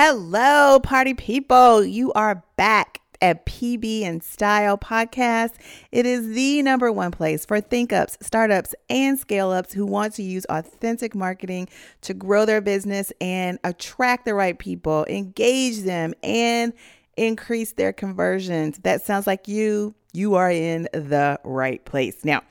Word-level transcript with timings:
Hello, 0.00 0.78
party 0.78 1.12
people. 1.12 1.84
You 1.84 2.12
are 2.12 2.44
back 2.54 3.00
at 3.20 3.44
PB 3.46 4.02
and 4.02 4.22
Style 4.22 4.78
Podcast. 4.78 5.54
It 5.90 6.06
is 6.06 6.36
the 6.36 6.62
number 6.62 6.92
one 6.92 7.10
place 7.10 7.44
for 7.44 7.60
think 7.60 7.92
ups, 7.92 8.16
startups, 8.20 8.76
and 8.88 9.18
scale 9.18 9.50
ups 9.50 9.72
who 9.72 9.84
want 9.84 10.14
to 10.14 10.22
use 10.22 10.46
authentic 10.50 11.16
marketing 11.16 11.68
to 12.02 12.14
grow 12.14 12.44
their 12.44 12.60
business 12.60 13.12
and 13.20 13.58
attract 13.64 14.24
the 14.24 14.34
right 14.34 14.56
people, 14.56 15.04
engage 15.08 15.80
them, 15.80 16.14
and 16.22 16.74
increase 17.16 17.72
their 17.72 17.92
conversions. 17.92 18.78
That 18.84 19.02
sounds 19.02 19.26
like 19.26 19.48
you. 19.48 19.96
You 20.12 20.36
are 20.36 20.52
in 20.52 20.84
the 20.92 21.40
right 21.42 21.84
place. 21.84 22.24
Now, 22.24 22.42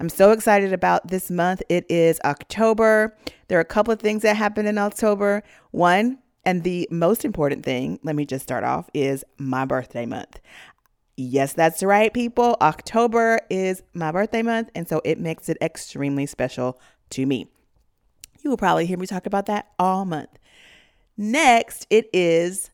I'm 0.00 0.08
so 0.08 0.32
excited 0.32 0.72
about 0.72 1.06
this 1.06 1.30
month. 1.30 1.62
It 1.68 1.88
is 1.88 2.18
October. 2.24 3.16
There 3.46 3.56
are 3.56 3.60
a 3.60 3.64
couple 3.64 3.92
of 3.92 4.00
things 4.00 4.22
that 4.22 4.34
happen 4.34 4.66
in 4.66 4.78
October. 4.78 5.44
One, 5.70 6.18
and 6.48 6.62
the 6.62 6.88
most 6.90 7.26
important 7.26 7.62
thing, 7.62 8.00
let 8.02 8.16
me 8.16 8.24
just 8.24 8.42
start 8.42 8.64
off, 8.64 8.88
is 8.94 9.22
my 9.36 9.66
birthday 9.66 10.06
month. 10.06 10.40
Yes, 11.14 11.52
that's 11.52 11.82
right, 11.82 12.10
people. 12.10 12.56
October 12.62 13.40
is 13.50 13.82
my 13.92 14.10
birthday 14.12 14.40
month, 14.40 14.70
and 14.74 14.88
so 14.88 15.02
it 15.04 15.20
makes 15.20 15.50
it 15.50 15.58
extremely 15.60 16.24
special 16.24 16.80
to 17.10 17.26
me. 17.26 17.48
You 18.40 18.48
will 18.48 18.56
probably 18.56 18.86
hear 18.86 18.96
me 18.96 19.06
talk 19.06 19.26
about 19.26 19.44
that 19.44 19.72
all 19.78 20.06
month. 20.06 20.30
Next, 21.18 21.86
it 21.90 22.08
is 22.14 22.70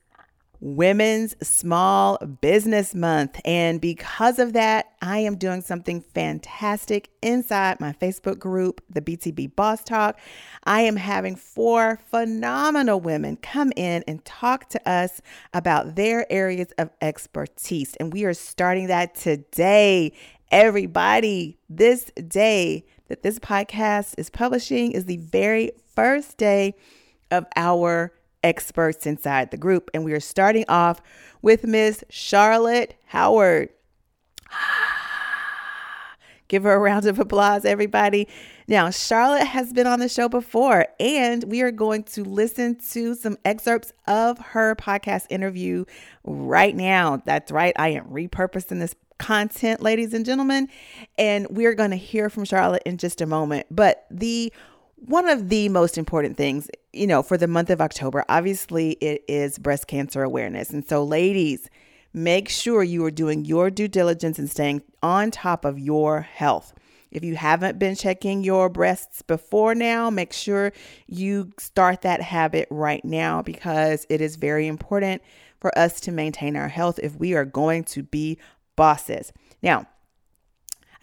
Women's 0.64 1.36
Small 1.46 2.16
Business 2.16 2.94
Month. 2.94 3.38
And 3.44 3.82
because 3.82 4.38
of 4.38 4.54
that, 4.54 4.86
I 5.02 5.18
am 5.18 5.36
doing 5.36 5.60
something 5.60 6.00
fantastic 6.00 7.10
inside 7.20 7.80
my 7.80 7.92
Facebook 7.92 8.38
group, 8.38 8.80
the 8.88 9.02
BTB 9.02 9.54
Boss 9.56 9.84
Talk. 9.84 10.18
I 10.64 10.80
am 10.80 10.96
having 10.96 11.36
four 11.36 12.00
phenomenal 12.10 12.98
women 12.98 13.36
come 13.36 13.74
in 13.76 14.04
and 14.08 14.24
talk 14.24 14.70
to 14.70 14.88
us 14.88 15.20
about 15.52 15.96
their 15.96 16.26
areas 16.32 16.68
of 16.78 16.88
expertise. 17.02 17.94
And 17.96 18.10
we 18.10 18.24
are 18.24 18.32
starting 18.32 18.86
that 18.86 19.14
today. 19.14 20.12
Everybody, 20.50 21.58
this 21.68 22.04
day 22.26 22.86
that 23.08 23.22
this 23.22 23.38
podcast 23.38 24.14
is 24.16 24.30
publishing 24.30 24.92
is 24.92 25.04
the 25.04 25.18
very 25.18 25.72
first 25.94 26.38
day 26.38 26.74
of 27.30 27.44
our 27.54 28.14
experts 28.44 29.06
inside 29.06 29.50
the 29.50 29.56
group. 29.56 29.90
And 29.92 30.04
we 30.04 30.12
are 30.12 30.20
starting 30.20 30.64
off 30.68 31.02
with 31.42 31.64
Miss 31.64 32.04
Charlotte 32.08 32.94
Howard. 33.06 33.70
Give 36.48 36.62
her 36.62 36.74
a 36.74 36.78
round 36.78 37.06
of 37.06 37.18
applause, 37.18 37.64
everybody. 37.64 38.28
Now, 38.68 38.90
Charlotte 38.90 39.46
has 39.46 39.72
been 39.72 39.86
on 39.86 39.98
the 39.98 40.08
show 40.08 40.28
before, 40.28 40.86
and 41.00 41.42
we 41.44 41.62
are 41.62 41.70
going 41.70 42.04
to 42.04 42.22
listen 42.22 42.76
to 42.90 43.14
some 43.14 43.36
excerpts 43.44 43.92
of 44.06 44.38
her 44.38 44.76
podcast 44.76 45.26
interview 45.30 45.84
right 46.22 46.76
now. 46.76 47.22
That's 47.24 47.50
right, 47.50 47.74
I 47.76 47.88
am 47.88 48.06
repurposing 48.06 48.78
this 48.78 48.94
content, 49.18 49.80
ladies 49.80 50.12
and 50.12 50.24
gentlemen, 50.24 50.68
and 51.18 51.46
we're 51.50 51.74
going 51.74 51.90
to 51.90 51.96
hear 51.96 52.28
from 52.28 52.44
Charlotte 52.44 52.82
in 52.84 52.98
just 52.98 53.20
a 53.20 53.26
moment. 53.26 53.66
But 53.70 54.06
the 54.10 54.52
one 55.06 55.28
of 55.28 55.48
the 55.48 55.68
most 55.68 55.98
important 55.98 56.36
things, 56.36 56.68
you 56.92 57.06
know, 57.06 57.22
for 57.22 57.36
the 57.36 57.48
month 57.48 57.70
of 57.70 57.80
October, 57.80 58.24
obviously 58.28 58.92
it 59.00 59.24
is 59.28 59.58
breast 59.58 59.86
cancer 59.86 60.22
awareness. 60.22 60.70
And 60.70 60.86
so, 60.86 61.04
ladies, 61.04 61.68
make 62.12 62.48
sure 62.48 62.82
you 62.82 63.04
are 63.04 63.10
doing 63.10 63.44
your 63.44 63.70
due 63.70 63.88
diligence 63.88 64.38
and 64.38 64.50
staying 64.50 64.82
on 65.02 65.30
top 65.30 65.64
of 65.64 65.78
your 65.78 66.22
health. 66.22 66.72
If 67.10 67.22
you 67.22 67.36
haven't 67.36 67.78
been 67.78 67.94
checking 67.94 68.42
your 68.42 68.68
breasts 68.68 69.22
before 69.22 69.74
now, 69.74 70.10
make 70.10 70.32
sure 70.32 70.72
you 71.06 71.52
start 71.58 72.02
that 72.02 72.20
habit 72.20 72.66
right 72.70 73.04
now 73.04 73.40
because 73.40 74.06
it 74.08 74.20
is 74.20 74.36
very 74.36 74.66
important 74.66 75.22
for 75.60 75.76
us 75.78 76.00
to 76.00 76.12
maintain 76.12 76.56
our 76.56 76.68
health 76.68 76.98
if 77.02 77.14
we 77.16 77.34
are 77.34 77.44
going 77.44 77.84
to 77.84 78.02
be 78.02 78.38
bosses. 78.74 79.32
Now, 79.62 79.86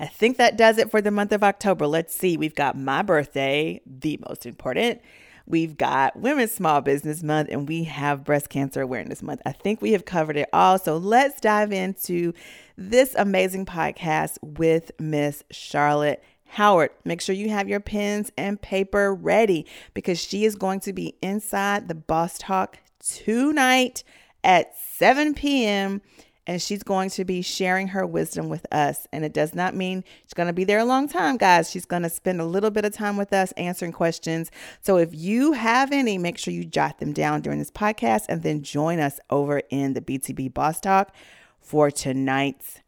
I 0.01 0.07
think 0.07 0.37
that 0.37 0.57
does 0.57 0.79
it 0.79 0.89
for 0.89 0.99
the 0.99 1.11
month 1.11 1.31
of 1.31 1.43
October. 1.43 1.85
Let's 1.85 2.15
see. 2.15 2.35
We've 2.35 2.55
got 2.55 2.75
my 2.75 3.03
birthday, 3.03 3.81
the 3.85 4.19
most 4.27 4.47
important. 4.47 4.99
We've 5.45 5.77
got 5.77 6.15
Women's 6.15 6.51
Small 6.51 6.81
Business 6.81 7.21
Month 7.21 7.49
and 7.51 7.67
we 7.67 7.83
have 7.83 8.23
Breast 8.23 8.49
Cancer 8.49 8.81
Awareness 8.81 9.21
Month. 9.21 9.41
I 9.45 9.51
think 9.51 9.79
we 9.79 9.91
have 9.91 10.05
covered 10.05 10.37
it 10.37 10.49
all. 10.51 10.79
So 10.79 10.97
let's 10.97 11.39
dive 11.39 11.71
into 11.71 12.33
this 12.75 13.13
amazing 13.13 13.67
podcast 13.67 14.39
with 14.41 14.91
Miss 14.99 15.43
Charlotte 15.51 16.23
Howard. 16.45 16.89
Make 17.05 17.21
sure 17.21 17.35
you 17.35 17.49
have 17.49 17.69
your 17.69 17.79
pens 17.79 18.31
and 18.35 18.59
paper 18.59 19.13
ready 19.13 19.67
because 19.93 20.19
she 20.19 20.45
is 20.45 20.55
going 20.55 20.79
to 20.79 20.93
be 20.93 21.15
inside 21.21 21.87
the 21.87 21.95
Boss 21.95 22.39
Talk 22.39 22.79
tonight 22.99 24.03
at 24.43 24.75
7 24.75 25.35
p.m 25.35 26.01
and 26.47 26.61
she's 26.61 26.83
going 26.83 27.09
to 27.11 27.23
be 27.23 27.41
sharing 27.41 27.89
her 27.89 28.05
wisdom 28.05 28.49
with 28.49 28.65
us. 28.73 29.07
And 29.11 29.23
it 29.23 29.33
does 29.33 29.53
not 29.53 29.75
mean 29.75 30.03
she's 30.23 30.33
going 30.33 30.47
to 30.47 30.53
be 30.53 30.63
there 30.63 30.79
a 30.79 30.85
long 30.85 31.07
time, 31.07 31.37
guys. 31.37 31.69
She's 31.69 31.85
going 31.85 32.03
to 32.03 32.09
spend 32.09 32.41
a 32.41 32.45
little 32.45 32.71
bit 32.71 32.85
of 32.85 32.93
time 32.93 33.17
with 33.17 33.31
us 33.31 33.51
answering 33.53 33.91
questions. 33.91 34.49
So 34.81 34.97
if 34.97 35.13
you 35.13 35.53
have 35.53 35.91
any, 35.91 36.17
make 36.17 36.37
sure 36.37 36.53
you 36.53 36.65
jot 36.65 36.99
them 36.99 37.13
down 37.13 37.41
during 37.41 37.59
this 37.59 37.71
podcast 37.71 38.25
and 38.27 38.41
then 38.41 38.63
join 38.63 38.99
us 38.99 39.19
over 39.29 39.61
in 39.69 39.93
the 39.93 40.01
BTB 40.01 40.53
Boss 40.53 40.79
Talk 40.79 41.13
for 41.59 41.91
tonight's 41.91 42.79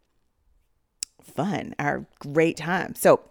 fun, 1.21 1.75
our 1.77 2.07
great 2.19 2.57
time. 2.57 2.95
So 2.95 3.21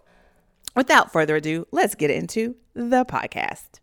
without 0.75 1.11
further 1.11 1.35
ado, 1.35 1.67
let's 1.71 1.95
get 1.95 2.09
into 2.09 2.55
the 2.73 3.05
podcast. 3.05 3.82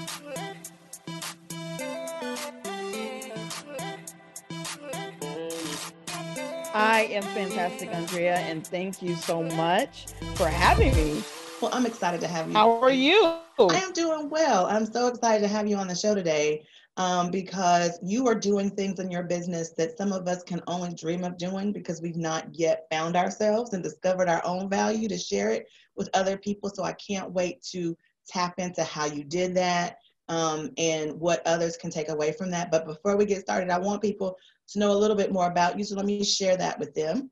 I 6.81 7.01
am 7.11 7.21
fantastic, 7.21 7.93
Andrea, 7.93 8.37
and 8.37 8.65
thank 8.65 9.03
you 9.03 9.15
so 9.15 9.43
much 9.43 10.07
for 10.33 10.47
having 10.47 10.95
me. 10.95 11.23
Well, 11.61 11.69
I'm 11.71 11.85
excited 11.85 12.19
to 12.21 12.27
have 12.27 12.47
you. 12.47 12.53
How 12.55 12.81
are 12.81 12.89
you? 12.89 13.21
I 13.59 13.75
am 13.75 13.93
doing 13.93 14.31
well. 14.31 14.65
I'm 14.65 14.87
so 14.87 15.05
excited 15.05 15.43
to 15.43 15.47
have 15.47 15.67
you 15.67 15.75
on 15.75 15.87
the 15.87 15.93
show 15.93 16.15
today 16.15 16.65
um, 16.97 17.29
because 17.29 17.99
you 18.01 18.27
are 18.27 18.33
doing 18.33 18.71
things 18.71 18.99
in 18.99 19.11
your 19.11 19.21
business 19.21 19.73
that 19.77 19.95
some 19.95 20.11
of 20.11 20.27
us 20.27 20.41
can 20.41 20.59
only 20.65 20.95
dream 20.95 21.23
of 21.23 21.37
doing 21.37 21.71
because 21.71 22.01
we've 22.01 22.17
not 22.17 22.47
yet 22.51 22.87
found 22.89 23.15
ourselves 23.15 23.73
and 23.73 23.83
discovered 23.83 24.27
our 24.27 24.43
own 24.43 24.67
value 24.67 25.07
to 25.07 25.19
share 25.19 25.51
it 25.51 25.67
with 25.95 26.09
other 26.15 26.35
people. 26.35 26.71
So 26.73 26.83
I 26.83 26.93
can't 26.93 27.31
wait 27.31 27.61
to 27.73 27.95
tap 28.27 28.55
into 28.57 28.83
how 28.83 29.05
you 29.05 29.23
did 29.23 29.53
that 29.53 29.97
um, 30.29 30.71
and 30.77 31.19
what 31.19 31.45
others 31.45 31.77
can 31.77 31.91
take 31.91 32.09
away 32.09 32.31
from 32.31 32.49
that. 32.51 32.71
But 32.71 32.87
before 32.87 33.17
we 33.17 33.25
get 33.25 33.41
started, 33.41 33.69
I 33.69 33.77
want 33.77 34.01
people 34.01 34.35
to 34.71 34.79
know 34.79 34.91
a 34.91 34.93
little 34.93 35.17
bit 35.17 35.31
more 35.31 35.47
about 35.47 35.77
you. 35.77 35.83
So 35.83 35.95
let 35.95 36.05
me 36.05 36.23
share 36.23 36.57
that 36.57 36.79
with 36.79 36.93
them. 36.93 37.31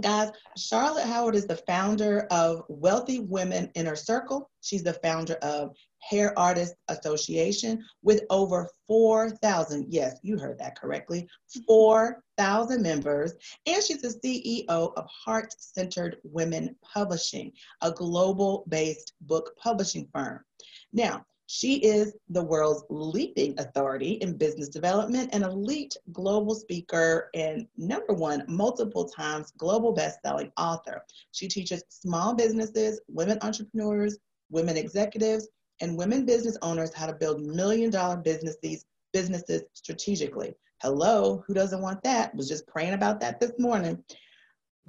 Guys, 0.00 0.30
Charlotte 0.56 1.04
Howard 1.06 1.34
is 1.34 1.46
the 1.46 1.56
founder 1.56 2.26
of 2.30 2.62
Wealthy 2.68 3.18
Women 3.18 3.70
Inner 3.74 3.94
Circle. 3.94 4.50
She's 4.62 4.82
the 4.82 4.94
founder 4.94 5.34
of 5.42 5.76
Hair 5.98 6.36
Artists 6.38 6.74
Association 6.88 7.84
with 8.02 8.24
over 8.30 8.68
4,000, 8.88 9.86
yes, 9.88 10.18
you 10.22 10.38
heard 10.38 10.58
that 10.58 10.78
correctly, 10.78 11.22
mm-hmm. 11.22 11.60
4,000 11.66 12.82
members. 12.82 13.34
And 13.66 13.82
she's 13.82 14.00
the 14.00 14.08
CEO 14.24 14.66
of 14.68 15.06
Heart 15.06 15.54
Centered 15.58 16.16
Women 16.24 16.74
Publishing, 16.82 17.52
a 17.82 17.92
global 17.92 18.64
based 18.68 19.12
book 19.20 19.54
publishing 19.56 20.08
firm. 20.12 20.40
Now, 20.92 21.24
she 21.54 21.74
is 21.74 22.14
the 22.30 22.42
world's 22.42 22.82
leading 22.88 23.54
authority 23.60 24.12
in 24.22 24.38
business 24.38 24.70
development, 24.70 25.34
an 25.34 25.42
elite 25.42 25.94
global 26.10 26.54
speaker, 26.54 27.28
and 27.34 27.66
number 27.76 28.14
one, 28.14 28.42
multiple 28.48 29.06
times 29.06 29.52
global 29.58 29.92
best-selling 29.92 30.50
author. 30.56 31.04
She 31.32 31.48
teaches 31.48 31.84
small 31.90 32.32
businesses, 32.32 33.02
women 33.06 33.36
entrepreneurs, 33.42 34.16
women 34.48 34.78
executives, 34.78 35.46
and 35.82 35.94
women 35.94 36.24
business 36.24 36.56
owners 36.62 36.94
how 36.94 37.04
to 37.04 37.12
build 37.12 37.42
million-dollar 37.42 38.16
businesses 38.16 38.86
businesses 39.12 39.64
strategically. 39.74 40.54
Hello, 40.80 41.44
who 41.46 41.52
doesn't 41.52 41.82
want 41.82 42.02
that? 42.02 42.34
Was 42.34 42.48
just 42.48 42.66
praying 42.66 42.94
about 42.94 43.20
that 43.20 43.40
this 43.40 43.52
morning. 43.58 44.02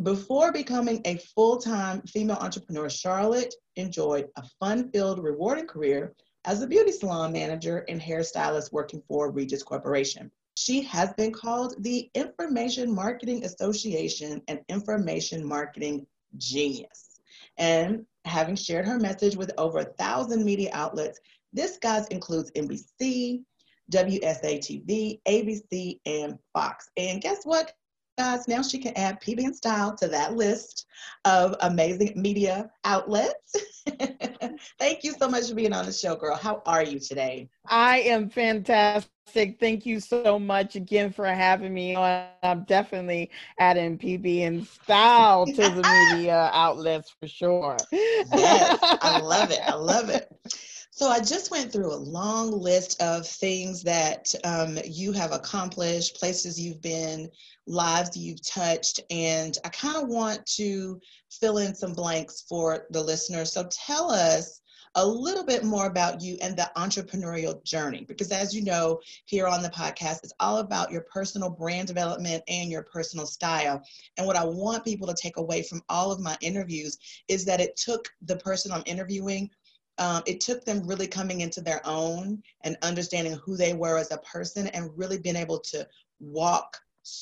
Before 0.01 0.53
becoming 0.53 1.01
a 1.03 1.17
full 1.17 1.57
time 1.57 2.03
female 2.03 2.37
entrepreneur, 2.37 2.89
Charlotte 2.89 3.53
enjoyed 3.75 4.29
a 4.37 4.43
fun 4.61 4.89
filled, 4.91 5.21
rewarding 5.21 5.67
career 5.67 6.15
as 6.45 6.61
a 6.61 6.67
beauty 6.67 6.91
salon 6.91 7.31
manager 7.31 7.85
and 7.87 8.01
hairstylist 8.01 8.71
working 8.71 9.01
for 9.07 9.31
Regis 9.31 9.63
Corporation. 9.63 10.31
She 10.55 10.81
has 10.83 11.13
been 11.13 11.31
called 11.31 11.75
the 11.83 12.09
Information 12.13 12.93
Marketing 12.93 13.43
Association 13.43 14.41
and 14.47 14.59
Information 14.69 15.45
Marketing 15.45 16.05
Genius. 16.37 17.19
And 17.57 18.05
having 18.25 18.55
shared 18.55 18.85
her 18.85 18.99
message 18.99 19.35
with 19.35 19.51
over 19.57 19.79
a 19.79 19.85
thousand 19.85 20.43
media 20.43 20.69
outlets, 20.73 21.19
this 21.53 21.77
guys 21.77 22.07
includes 22.07 22.51
NBC, 22.51 23.43
WSATV, 23.91 25.21
ABC, 25.27 25.99
and 26.05 26.37
Fox. 26.53 26.89
And 26.97 27.21
guess 27.21 27.43
what? 27.43 27.73
Guys, 28.17 28.47
now 28.47 28.61
she 28.61 28.77
can 28.79 28.93
add 28.95 29.19
PB 29.21 29.43
and 29.43 29.55
Style 29.55 29.95
to 29.97 30.07
that 30.09 30.35
list 30.35 30.85
of 31.25 31.55
amazing 31.61 32.13
media 32.21 32.71
outlets. 32.83 33.55
Thank 34.79 35.03
you 35.03 35.13
so 35.13 35.29
much 35.29 35.49
for 35.49 35.55
being 35.55 35.73
on 35.73 35.85
the 35.85 35.91
show, 35.93 36.15
girl. 36.15 36.35
How 36.35 36.61
are 36.65 36.83
you 36.83 36.99
today? 36.99 37.49
I 37.67 37.99
am 37.99 38.29
fantastic. 38.29 39.59
Thank 39.59 39.85
you 39.85 39.99
so 39.99 40.39
much 40.39 40.75
again 40.75 41.11
for 41.11 41.25
having 41.25 41.73
me 41.73 41.95
on. 41.95 42.21
I'm 42.43 42.63
definitely 42.63 43.29
adding 43.57 43.97
PB 43.97 44.41
and 44.41 44.65
Style 44.65 45.47
to 45.47 45.69
the 45.69 45.83
media 45.83 46.49
outlets 46.53 47.09
for 47.09 47.27
sure. 47.27 47.87
yes, 47.91 48.93
I 49.01 49.17
love 49.17 49.51
it. 49.51 49.59
I 49.65 49.73
love 49.75 50.09
it. 50.09 50.29
So 50.95 51.09
I 51.09 51.21
just 51.21 51.49
went 51.49 51.71
through 51.71 51.91
a 51.91 51.95
long 51.95 52.51
list 52.51 53.01
of 53.01 53.25
things 53.25 53.81
that 53.81 54.31
um, 54.43 54.77
you 54.85 55.11
have 55.13 55.31
accomplished, 55.31 56.15
places 56.17 56.61
you've 56.61 56.83
been, 56.83 57.31
lives 57.65 58.15
you've 58.15 58.47
touched, 58.47 58.99
and 59.09 59.57
I 59.65 59.69
kind 59.69 59.97
of 59.97 60.07
want 60.07 60.45
to 60.57 61.01
fill 61.31 61.57
in 61.57 61.73
some 61.73 61.93
blanks 61.93 62.45
for 62.47 62.85
the 62.91 63.01
listeners. 63.01 63.51
So 63.51 63.67
tell 63.71 64.11
us 64.11 64.61
a 64.93 65.03
little 65.03 65.43
bit 65.43 65.63
more 65.63 65.87
about 65.87 66.21
you 66.21 66.37
and 66.43 66.55
the 66.55 66.69
entrepreneurial 66.77 67.63
journey, 67.63 68.05
because 68.07 68.31
as 68.31 68.53
you 68.53 68.63
know, 68.63 68.99
here 69.25 69.47
on 69.47 69.63
the 69.63 69.69
podcast, 69.69 70.19
it's 70.23 70.33
all 70.39 70.59
about 70.59 70.91
your 70.91 71.05
personal 71.11 71.49
brand 71.49 71.87
development 71.87 72.43
and 72.47 72.69
your 72.69 72.83
personal 72.83 73.25
style. 73.25 73.81
And 74.17 74.27
what 74.27 74.35
I 74.35 74.45
want 74.45 74.85
people 74.85 75.07
to 75.07 75.15
take 75.15 75.37
away 75.37 75.63
from 75.63 75.81
all 75.89 76.11
of 76.11 76.19
my 76.19 76.37
interviews 76.41 76.99
is 77.27 77.45
that 77.45 77.61
it 77.61 77.75
took 77.77 78.07
the 78.21 78.37
person 78.37 78.71
I'm 78.71 78.83
interviewing 78.85 79.49
um, 79.97 80.23
it 80.25 80.41
took 80.41 80.65
them 80.65 80.85
really 80.87 81.07
coming 81.07 81.41
into 81.41 81.61
their 81.61 81.81
own 81.85 82.41
and 82.63 82.77
understanding 82.81 83.37
who 83.43 83.55
they 83.55 83.73
were 83.73 83.97
as 83.97 84.11
a 84.11 84.17
person 84.19 84.67
and 84.67 84.89
really 84.95 85.19
being 85.19 85.35
able 85.35 85.59
to 85.59 85.87
walk 86.19 86.77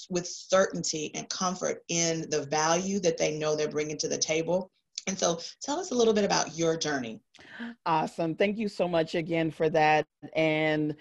with 0.09 0.27
certainty 0.27 1.11
and 1.15 1.27
comfort 1.29 1.83
in 1.89 2.29
the 2.29 2.43
value 2.43 2.99
that 2.99 3.17
they 3.17 3.37
know 3.37 3.55
they're 3.55 3.67
bringing 3.67 3.97
to 3.97 4.07
the 4.07 4.17
table. 4.17 4.69
And 5.07 5.17
so 5.17 5.39
tell 5.61 5.79
us 5.79 5.91
a 5.91 5.95
little 5.95 6.13
bit 6.13 6.23
about 6.23 6.55
your 6.55 6.77
journey. 6.77 7.19
Awesome. 7.85 8.35
Thank 8.35 8.57
you 8.57 8.67
so 8.67 8.87
much 8.87 9.15
again 9.15 9.49
for 9.49 9.69
that. 9.69 10.05
And 10.35 10.95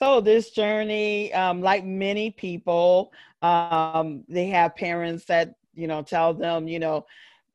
so, 0.00 0.22
this 0.22 0.50
journey, 0.50 1.32
um, 1.34 1.60
like 1.60 1.84
many 1.84 2.30
people, 2.30 3.12
um, 3.42 4.24
they 4.28 4.46
have 4.46 4.74
parents 4.74 5.26
that, 5.26 5.56
you 5.74 5.86
know, 5.86 6.02
tell 6.02 6.32
them, 6.32 6.68
you 6.68 6.78
know, 6.78 7.04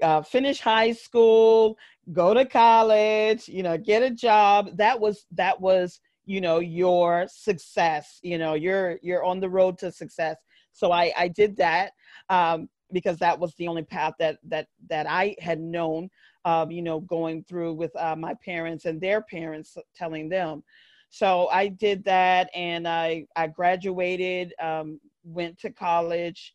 uh, 0.02 0.22
finish 0.22 0.60
high 0.60 0.92
school, 0.92 1.78
go 2.14 2.34
to 2.34 2.46
college, 2.46 3.48
you 3.48 3.64
know, 3.64 3.78
get 3.78 4.04
a 4.04 4.10
job. 4.10 4.78
That 4.78 5.00
was 5.00 5.26
that 5.32 5.60
was 5.60 6.00
you 6.26 6.42
know 6.42 6.60
your 6.60 7.28
success. 7.30 8.20
You 8.22 8.38
know, 8.38 8.54
you're 8.54 9.00
you're 9.02 9.26
on 9.26 9.40
the 9.40 9.50
road 9.50 9.78
to 9.80 9.92
success. 9.92 10.38
So 10.72 10.92
I 10.92 11.12
I 11.18 11.28
did 11.28 11.58
that 11.58 11.92
um, 12.30 12.70
because 12.92 13.18
that 13.18 13.40
was 13.40 13.54
the 13.56 13.68
only 13.68 13.84
path 13.84 14.14
that 14.20 14.38
that 14.48 14.68
that 14.90 15.08
I 15.08 15.36
had 15.40 15.60
known. 15.60 16.10
Um, 16.46 16.72
you 16.72 16.82
know, 16.82 17.02
going 17.02 17.44
through 17.44 17.74
with 17.74 17.94
uh, 17.98 18.16
my 18.16 18.34
parents 18.46 18.86
and 18.86 19.02
their 19.02 19.22
parents 19.22 19.78
telling 19.94 20.30
them. 20.30 20.64
So 21.10 21.48
I 21.50 21.68
did 21.68 22.04
that, 22.06 22.50
and 22.56 22.88
I 22.88 23.26
I 23.36 23.48
graduated, 23.48 24.54
um, 24.62 25.00
went 25.24 25.58
to 25.60 25.72
college, 25.72 26.54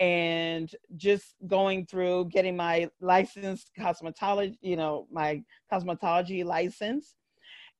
and 0.00 0.70
just 0.96 1.34
going 1.46 1.86
through 1.86 2.26
getting 2.26 2.56
my 2.56 2.88
licensed 3.00 3.72
cosmetology, 3.78 4.56
you 4.60 4.76
know, 4.76 5.06
my 5.10 5.42
cosmetology 5.72 6.44
license, 6.44 7.16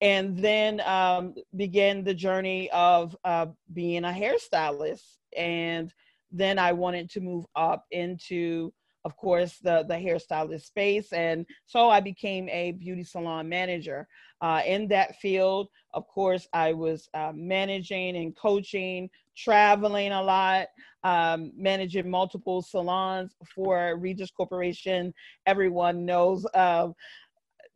and 0.00 0.36
then 0.36 0.80
um, 0.80 1.34
began 1.56 2.04
the 2.04 2.14
journey 2.14 2.70
of 2.70 3.16
uh, 3.24 3.46
being 3.72 4.04
a 4.04 4.08
hairstylist. 4.12 5.18
And 5.36 5.92
then 6.30 6.58
I 6.58 6.72
wanted 6.72 7.08
to 7.10 7.20
move 7.20 7.46
up 7.56 7.84
into, 7.90 8.72
of 9.04 9.16
course, 9.16 9.58
the 9.58 9.84
the 9.88 9.94
hairstylist 9.94 10.62
space, 10.62 11.12
and 11.12 11.46
so 11.66 11.88
I 11.88 12.00
became 12.00 12.48
a 12.48 12.72
beauty 12.72 13.04
salon 13.04 13.48
manager. 13.48 14.08
Uh, 14.40 14.62
in 14.66 14.86
that 14.88 15.16
field, 15.16 15.68
of 15.94 16.06
course, 16.06 16.46
I 16.52 16.72
was 16.72 17.08
uh, 17.14 17.32
managing 17.34 18.16
and 18.16 18.36
coaching, 18.36 19.10
traveling 19.36 20.12
a 20.12 20.22
lot, 20.22 20.68
um, 21.04 21.52
managing 21.56 22.10
multiple 22.10 22.62
salons 22.62 23.34
for 23.54 23.96
Regis 23.96 24.30
Corporation. 24.30 25.14
Everyone 25.46 26.04
knows 26.04 26.46
uh, 26.54 26.88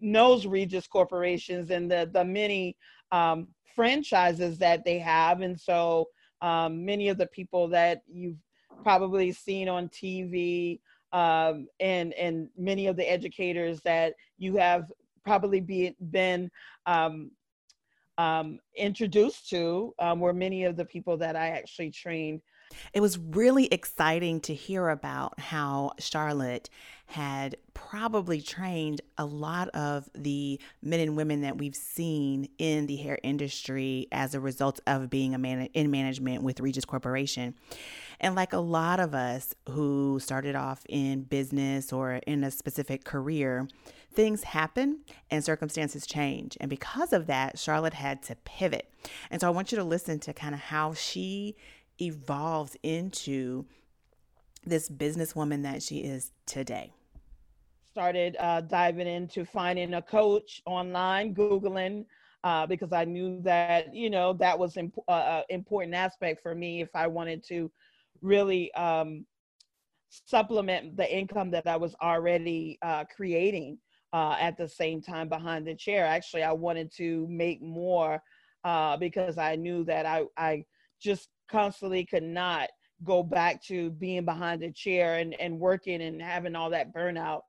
knows 0.00 0.46
Regis 0.46 0.86
Corporations 0.86 1.70
and 1.70 1.90
the 1.90 2.10
the 2.12 2.24
many 2.24 2.76
um, 3.12 3.48
franchises 3.74 4.58
that 4.58 4.84
they 4.84 4.98
have, 4.98 5.40
and 5.40 5.58
so 5.58 6.08
um, 6.40 6.84
many 6.84 7.08
of 7.08 7.18
the 7.18 7.26
people 7.28 7.68
that 7.68 8.02
you've 8.06 8.38
probably 8.82 9.32
seen 9.32 9.68
on 9.68 9.88
TV. 9.88 10.80
Um, 11.12 11.66
and 11.78 12.14
and 12.14 12.48
many 12.56 12.86
of 12.86 12.96
the 12.96 13.08
educators 13.10 13.82
that 13.82 14.14
you 14.38 14.56
have 14.56 14.90
probably 15.24 15.60
be, 15.60 15.94
been 16.10 16.50
um, 16.86 17.30
um, 18.18 18.58
introduced 18.76 19.48
to 19.50 19.94
um, 19.98 20.20
were 20.20 20.32
many 20.32 20.64
of 20.64 20.76
the 20.76 20.84
people 20.84 21.16
that 21.18 21.36
I 21.36 21.48
actually 21.48 21.90
trained. 21.90 22.40
It 22.92 23.00
was 23.00 23.18
really 23.18 23.66
exciting 23.66 24.40
to 24.42 24.54
hear 24.54 24.88
about 24.88 25.38
how 25.38 25.92
Charlotte 25.98 26.68
had 27.06 27.56
probably 27.74 28.40
trained 28.40 29.02
a 29.18 29.24
lot 29.24 29.68
of 29.70 30.08
the 30.14 30.58
men 30.82 31.00
and 31.00 31.14
women 31.14 31.42
that 31.42 31.58
we've 31.58 31.76
seen 31.76 32.48
in 32.56 32.86
the 32.86 32.96
hair 32.96 33.18
industry 33.22 34.08
as 34.10 34.34
a 34.34 34.40
result 34.40 34.80
of 34.86 35.10
being 35.10 35.34
a 35.34 35.38
man 35.38 35.68
in 35.74 35.90
management 35.90 36.42
with 36.42 36.58
Regis 36.60 36.86
Corporation. 36.86 37.54
And 38.18 38.34
like 38.34 38.54
a 38.54 38.58
lot 38.58 38.98
of 38.98 39.14
us 39.14 39.54
who 39.68 40.20
started 40.20 40.54
off 40.54 40.82
in 40.88 41.24
business 41.24 41.92
or 41.92 42.14
in 42.26 42.44
a 42.44 42.50
specific 42.50 43.04
career, 43.04 43.68
things 44.14 44.44
happen 44.44 45.00
and 45.30 45.44
circumstances 45.44 46.06
change. 46.06 46.56
And 46.60 46.70
because 46.70 47.12
of 47.12 47.26
that, 47.26 47.58
Charlotte 47.58 47.94
had 47.94 48.22
to 48.24 48.36
pivot. 48.36 48.90
And 49.30 49.40
so 49.40 49.48
I 49.48 49.50
want 49.50 49.70
you 49.70 49.76
to 49.76 49.84
listen 49.84 50.18
to 50.20 50.32
kind 50.32 50.54
of 50.54 50.60
how 50.60 50.94
she 50.94 51.56
evolved 52.00 52.76
into 52.82 53.66
this 54.64 54.88
businesswoman 54.88 55.62
that 55.62 55.82
she 55.82 55.98
is 55.98 56.32
today. 56.46 56.92
Started 57.90 58.36
uh, 58.38 58.60
diving 58.62 59.06
into 59.06 59.44
finding 59.44 59.94
a 59.94 60.02
coach 60.02 60.62
online, 60.66 61.34
Googling, 61.34 62.06
uh, 62.44 62.66
because 62.66 62.92
I 62.92 63.04
knew 63.04 63.40
that, 63.42 63.94
you 63.94 64.08
know, 64.08 64.32
that 64.34 64.58
was 64.58 64.76
an 64.76 64.86
imp- 64.86 65.04
uh, 65.08 65.10
uh, 65.10 65.42
important 65.50 65.94
aspect 65.94 66.42
for 66.42 66.54
me 66.54 66.80
if 66.80 66.88
I 66.94 67.06
wanted 67.06 67.44
to 67.48 67.70
really 68.22 68.72
um, 68.74 69.26
supplement 70.08 70.96
the 70.96 71.16
income 71.16 71.50
that 71.50 71.66
I 71.66 71.76
was 71.76 71.94
already 72.02 72.78
uh, 72.82 73.04
creating 73.14 73.78
uh, 74.12 74.36
at 74.40 74.56
the 74.56 74.68
same 74.68 75.02
time 75.02 75.28
behind 75.28 75.66
the 75.66 75.74
chair. 75.74 76.06
Actually, 76.06 76.44
I 76.44 76.52
wanted 76.52 76.92
to 76.96 77.26
make 77.28 77.60
more 77.62 78.22
because 79.00 79.38
I 79.38 79.56
knew 79.56 79.84
that 79.84 80.06
I, 80.06 80.24
I 80.36 80.64
just 81.00 81.28
constantly 81.50 82.04
could 82.04 82.22
not 82.22 82.68
go 83.04 83.22
back 83.22 83.62
to 83.64 83.90
being 83.90 84.24
behind 84.24 84.62
a 84.62 84.70
chair 84.70 85.16
and, 85.16 85.34
and 85.40 85.58
working 85.58 86.02
and 86.02 86.22
having 86.22 86.54
all 86.54 86.70
that 86.70 86.94
burnout. 86.94 87.40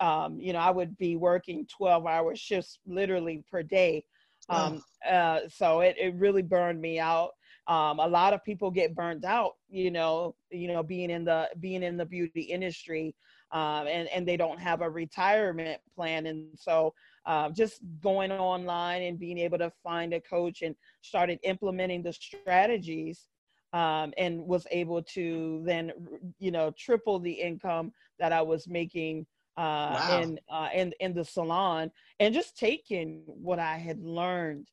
Um, 0.00 0.40
you 0.40 0.52
know, 0.52 0.58
I 0.58 0.70
would 0.70 0.96
be 0.98 1.16
working 1.16 1.66
12 1.76 2.06
hour 2.06 2.34
shifts 2.34 2.78
literally 2.86 3.44
per 3.50 3.62
day. 3.62 4.04
Um, 4.48 4.82
uh, 5.08 5.40
so 5.48 5.80
it, 5.80 5.96
it 5.98 6.14
really 6.16 6.42
burned 6.42 6.80
me 6.80 6.98
out. 6.98 7.30
Um, 7.66 7.98
a 7.98 8.06
lot 8.06 8.34
of 8.34 8.44
people 8.44 8.70
get 8.70 8.94
burned 8.94 9.24
out, 9.24 9.52
you 9.70 9.90
know, 9.90 10.34
you 10.50 10.68
know, 10.68 10.82
being 10.82 11.10
in 11.10 11.24
the 11.24 11.48
being 11.60 11.82
in 11.82 11.96
the 11.96 12.04
beauty 12.04 12.42
industry 12.42 13.14
um, 13.54 13.86
and 13.86 14.08
and 14.08 14.26
they 14.26 14.36
don't 14.36 14.60
have 14.60 14.82
a 14.82 14.90
retirement 14.90 15.80
plan 15.94 16.26
and 16.26 16.48
so 16.56 16.92
uh, 17.24 17.48
just 17.50 17.80
going 18.02 18.30
online 18.32 19.02
and 19.02 19.18
being 19.18 19.38
able 19.38 19.56
to 19.56 19.72
find 19.82 20.12
a 20.12 20.20
coach 20.20 20.60
and 20.60 20.74
started 21.00 21.38
implementing 21.42 22.02
the 22.02 22.12
strategies 22.12 23.28
um, 23.74 24.14
and 24.16 24.46
was 24.46 24.66
able 24.70 25.02
to 25.02 25.62
then 25.66 25.92
you 26.38 26.50
know 26.50 26.72
triple 26.78 27.18
the 27.18 27.32
income 27.32 27.92
that 28.18 28.32
I 28.32 28.40
was 28.40 28.66
making 28.66 29.26
uh, 29.58 30.00
wow. 30.00 30.20
in 30.22 30.40
uh, 30.50 30.68
in 30.74 30.94
in 31.00 31.12
the 31.12 31.24
salon 31.24 31.90
and 32.20 32.32
just 32.32 32.56
taking 32.56 33.22
what 33.26 33.58
I 33.58 33.76
had 33.76 34.00
learned 34.02 34.68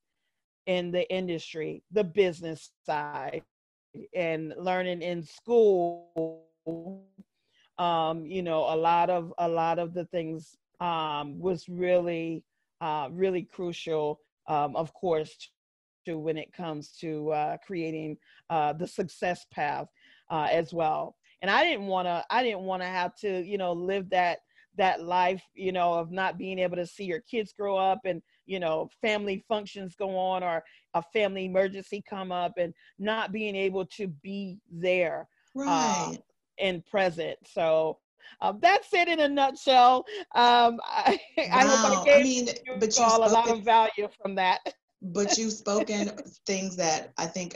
in 0.68 0.92
the 0.92 1.12
industry, 1.12 1.84
the 1.92 2.04
business 2.04 2.72
side, 2.86 3.42
and 4.16 4.54
learning 4.58 5.02
in 5.02 5.24
school 5.24 6.48
um, 7.78 8.26
you 8.26 8.44
know, 8.44 8.72
a 8.72 8.78
lot 8.78 9.10
of 9.10 9.34
a 9.40 9.48
lot 9.48 9.80
of 9.80 9.94
the 9.94 10.06
things 10.06 10.56
um, 10.80 11.40
was 11.40 11.68
really 11.68 12.44
uh, 12.80 13.10
really 13.12 13.44
crucial, 13.44 14.20
um, 14.48 14.76
of 14.76 14.94
course, 14.94 15.50
when 16.08 16.38
it 16.38 16.52
comes 16.54 16.92
to 17.00 17.32
uh, 17.32 17.58
creating 17.66 18.18
uh, 18.50 18.74
the 18.74 18.88
success 18.88 19.46
path 19.52 19.88
uh, 20.30 20.48
as 20.52 20.74
well. 20.74 21.16
And 21.42 21.50
I 21.50 21.64
didn't 21.64 21.88
want 21.88 22.08
to 22.08 22.24
I 22.30 22.44
didn't 22.44 22.62
want 22.62 22.82
to 22.82 22.88
have 22.88 23.16
to 23.18 23.44
you 23.44 23.58
know 23.58 23.74
live 23.74 24.10
that 24.12 24.40
that 24.78 25.04
life, 25.04 25.44
you 25.54 25.72
know, 25.72 25.94
of 25.94 26.12
not 26.12 26.38
being 26.38 26.58
able 26.60 26.78
to 26.78 26.86
see 26.86 27.04
your 27.04 27.20
kids 27.22 27.54
grow 27.54 27.78
up 27.78 28.00
and, 28.06 28.22
you 28.46 28.60
know, 28.60 28.90
family 29.02 29.44
functions 29.48 29.96
go 29.96 30.18
on 30.18 30.44
or 30.44 30.64
a 30.94 31.02
family 31.14 31.46
emergency 31.46 32.04
come 32.10 32.32
up 32.32 32.54
and 32.58 32.74
not 32.98 33.32
being 33.32 33.56
able 33.56 33.86
to 33.86 34.08
be 34.08 34.58
there 34.72 35.28
uh, 35.58 35.62
right. 35.66 36.20
and 36.60 36.86
present. 36.86 37.38
So 37.46 38.00
um, 38.40 38.60
that's 38.62 38.94
it 38.94 39.08
in 39.08 39.20
a 39.20 39.30
nutshell. 39.30 40.06
Um, 40.36 40.80
I, 40.86 41.20
wow. 41.38 41.46
I 41.54 41.66
hope 41.66 42.02
I 42.02 42.06
gave 42.06 42.20
I 42.20 42.24
mean, 42.24 42.48
you 42.48 43.04
all 43.04 43.28
a 43.28 43.32
lot 43.32 43.50
of 43.50 43.64
value 43.64 44.08
from 44.22 44.36
that. 44.36 44.60
but 45.02 45.38
you've 45.38 45.54
spoken 45.66 46.12
things 46.46 46.76
that 46.78 47.14
I 47.18 47.26
think 47.26 47.56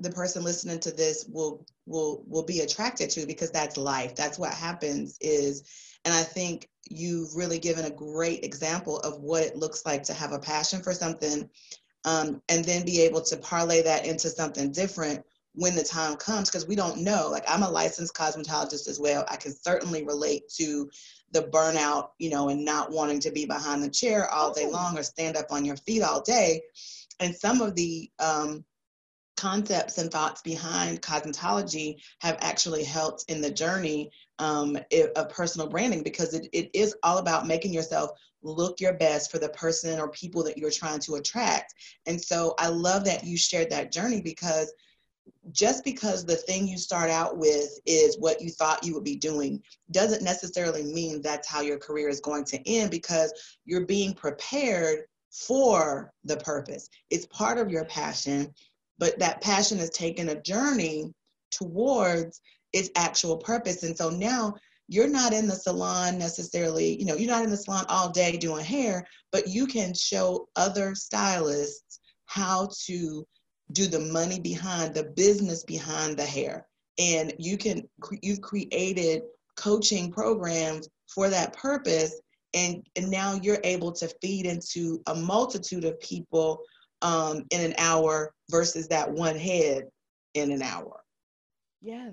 the 0.00 0.10
person 0.10 0.42
listening 0.42 0.80
to 0.80 0.90
this 0.90 1.26
will 1.28 1.64
will 1.86 2.24
will 2.26 2.44
be 2.44 2.60
attracted 2.60 3.10
to 3.10 3.26
because 3.26 3.50
that's 3.50 3.76
life. 3.76 4.14
That's 4.14 4.38
what 4.38 4.52
happens 4.52 5.16
is 5.20 5.62
and 6.04 6.14
i 6.14 6.22
think 6.22 6.68
you've 6.88 7.34
really 7.34 7.58
given 7.58 7.84
a 7.86 7.90
great 7.90 8.44
example 8.44 8.98
of 9.00 9.20
what 9.20 9.42
it 9.42 9.56
looks 9.56 9.84
like 9.86 10.02
to 10.02 10.12
have 10.12 10.32
a 10.32 10.38
passion 10.38 10.82
for 10.82 10.92
something 10.92 11.48
um, 12.06 12.42
and 12.50 12.64
then 12.64 12.84
be 12.84 13.00
able 13.00 13.22
to 13.22 13.36
parlay 13.38 13.82
that 13.82 14.06
into 14.06 14.28
something 14.28 14.70
different 14.70 15.24
when 15.54 15.76
the 15.76 15.84
time 15.84 16.16
comes 16.16 16.50
because 16.50 16.66
we 16.66 16.74
don't 16.74 16.98
know 16.98 17.28
like 17.30 17.44
i'm 17.48 17.62
a 17.62 17.70
licensed 17.70 18.14
cosmetologist 18.14 18.88
as 18.88 18.98
well 18.98 19.24
i 19.28 19.36
can 19.36 19.54
certainly 19.54 20.04
relate 20.04 20.48
to 20.48 20.90
the 21.32 21.42
burnout 21.42 22.08
you 22.18 22.30
know 22.30 22.48
and 22.48 22.64
not 22.64 22.90
wanting 22.90 23.20
to 23.20 23.30
be 23.30 23.44
behind 23.44 23.82
the 23.82 23.88
chair 23.88 24.28
all 24.30 24.52
day 24.52 24.66
oh. 24.66 24.70
long 24.70 24.98
or 24.98 25.02
stand 25.02 25.36
up 25.36 25.46
on 25.50 25.64
your 25.64 25.76
feet 25.76 26.02
all 26.02 26.20
day 26.20 26.60
and 27.20 27.34
some 27.34 27.60
of 27.60 27.74
the 27.74 28.10
um, 28.18 28.64
concepts 29.36 29.98
and 29.98 30.10
thoughts 30.10 30.42
behind 30.42 31.02
cosmetology 31.02 31.96
have 32.20 32.36
actually 32.40 32.84
helped 32.84 33.24
in 33.28 33.40
the 33.40 33.50
journey 33.50 34.10
um, 34.38 34.76
of 35.16 35.28
personal 35.28 35.68
branding 35.68 36.02
because 36.02 36.34
it, 36.34 36.48
it 36.52 36.70
is 36.72 36.94
all 37.02 37.18
about 37.18 37.46
making 37.46 37.72
yourself 37.72 38.10
look 38.42 38.80
your 38.80 38.92
best 38.94 39.30
for 39.30 39.38
the 39.38 39.48
person 39.50 39.98
or 39.98 40.08
people 40.10 40.42
that 40.44 40.58
you're 40.58 40.70
trying 40.70 41.00
to 41.00 41.14
attract. 41.14 41.74
And 42.06 42.20
so 42.20 42.54
I 42.58 42.68
love 42.68 43.04
that 43.04 43.24
you 43.24 43.36
shared 43.36 43.70
that 43.70 43.90
journey 43.90 44.20
because 44.20 44.72
just 45.52 45.84
because 45.84 46.24
the 46.24 46.36
thing 46.36 46.66
you 46.66 46.78
start 46.78 47.10
out 47.10 47.36
with 47.36 47.78
is 47.86 48.18
what 48.18 48.40
you 48.40 48.50
thought 48.50 48.84
you 48.84 48.94
would 48.94 49.04
be 49.04 49.16
doing 49.16 49.62
doesn't 49.90 50.22
necessarily 50.22 50.82
mean 50.82 51.22
that's 51.22 51.48
how 51.48 51.60
your 51.60 51.78
career 51.78 52.08
is 52.08 52.20
going 52.20 52.44
to 52.44 52.68
end 52.68 52.90
because 52.90 53.32
you're 53.64 53.86
being 53.86 54.14
prepared 54.14 55.00
for 55.30 56.12
the 56.24 56.36
purpose. 56.38 56.88
It's 57.10 57.26
part 57.26 57.58
of 57.58 57.70
your 57.70 57.84
passion 57.84 58.52
but 58.98 59.18
that 59.18 59.40
passion 59.40 59.78
has 59.78 59.90
taken 59.90 60.28
a 60.28 60.40
journey 60.40 61.12
towards 61.50 62.40
its 62.72 62.90
actual 62.96 63.36
purpose. 63.36 63.82
And 63.82 63.96
so 63.96 64.10
now 64.10 64.54
you're 64.88 65.08
not 65.08 65.32
in 65.32 65.46
the 65.46 65.54
salon 65.54 66.18
necessarily, 66.18 66.98
you 66.98 67.06
know, 67.06 67.14
you're 67.14 67.30
not 67.30 67.44
in 67.44 67.50
the 67.50 67.56
salon 67.56 67.84
all 67.88 68.10
day 68.10 68.36
doing 68.36 68.64
hair, 68.64 69.06
but 69.32 69.48
you 69.48 69.66
can 69.66 69.94
show 69.94 70.48
other 70.56 70.94
stylists 70.94 72.00
how 72.26 72.68
to 72.86 73.26
do 73.72 73.86
the 73.86 74.00
money 74.00 74.38
behind 74.40 74.94
the 74.94 75.04
business 75.04 75.64
behind 75.64 76.16
the 76.16 76.24
hair. 76.24 76.66
And 76.98 77.32
you 77.38 77.56
can, 77.56 77.88
you've 78.22 78.40
created 78.40 79.22
coaching 79.56 80.12
programs 80.12 80.88
for 81.08 81.28
that 81.28 81.56
purpose. 81.56 82.20
And, 82.52 82.86
and 82.94 83.10
now 83.10 83.34
you're 83.42 83.60
able 83.64 83.92
to 83.92 84.08
feed 84.22 84.46
into 84.46 85.00
a 85.06 85.14
multitude 85.14 85.84
of 85.84 85.98
people 86.00 86.62
um, 87.02 87.44
in 87.50 87.60
an 87.60 87.74
hour 87.78 88.32
versus 88.50 88.86
that 88.88 89.10
one 89.10 89.36
head 89.36 89.84
in 90.34 90.52
an 90.52 90.62
hour. 90.62 91.00
Yes. 91.82 92.12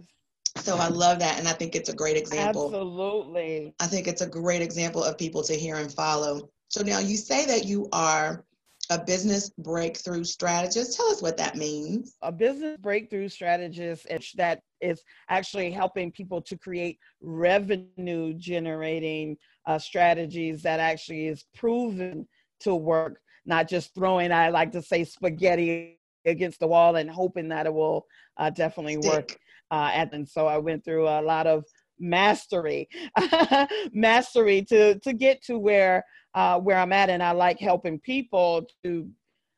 So 0.58 0.78
I 0.78 0.88
love 0.90 1.20
that. 1.20 1.40
And 1.40 1.48
I 1.48 1.54
think 1.54 1.76
it's 1.76 1.90
a 1.90 1.96
great 1.96 2.18
example. 2.18 2.66
Absolutely. 2.66 3.74
I 3.80 3.88
think 3.88 4.08
it's 4.08 4.22
a 4.22 4.28
great 4.28 4.62
example 4.62 5.04
of 5.04 5.18
people 5.18 5.44
to 5.44 5.54
hear 5.54 5.78
and 5.78 5.92
follow. 5.94 6.50
So 6.68 6.84
now 6.84 7.00
you 7.00 7.18
say 7.18 7.46
that 7.46 7.66
you 7.66 7.88
are 7.94 8.44
a 8.92 9.00
business 9.00 9.50
breakthrough 9.58 10.24
strategist. 10.24 10.98
Tell 10.98 11.08
us 11.08 11.22
what 11.22 11.38
that 11.38 11.56
means. 11.56 12.18
A 12.22 12.32
business 12.32 12.78
breakthrough 12.80 13.30
strategist 13.30 14.06
that 14.36 14.60
is 14.82 15.02
actually 15.30 15.72
helping 15.72 16.12
people 16.12 16.42
to 16.42 16.58
create 16.58 17.00
revenue 17.22 18.34
generating 18.34 19.38
uh, 19.66 19.80
strategies 19.80 20.62
that 20.64 20.80
actually 20.80 21.28
is 21.28 21.46
proven 21.56 22.28
to 22.60 22.76
work 22.76 23.20
not 23.46 23.68
just 23.68 23.96
throwing, 23.96 24.32
I 24.32 24.50
like 24.50 24.72
to 24.74 24.82
say, 24.82 25.04
spaghetti 25.04 26.00
against 26.26 26.60
the 26.60 26.68
wall 26.68 26.98
and 26.98 27.10
hoping 27.10 27.50
that 27.50 27.66
it 27.66 27.74
will 27.74 28.06
uh, 28.38 28.50
definitely 28.50 29.02
Stick. 29.02 29.12
work. 29.12 29.38
Uh, 29.72 29.90
and 29.94 30.28
so 30.28 30.48
I 30.48 30.58
went 30.58 30.84
through 30.84 31.08
a 31.08 31.22
lot 31.22 31.48
of 31.48 31.64
mastery, 32.02 32.90
mastery 33.94 34.64
to 34.64 35.00
to 35.00 35.14
get 35.14 35.42
to 35.44 35.58
where 35.58 36.04
uh, 36.36 36.60
where 36.60 36.78
I'm 36.78 36.92
at, 36.92 37.10
and 37.10 37.24
I 37.24 37.32
like 37.32 37.60
helping 37.60 38.00
people 38.00 38.66
to 38.84 39.10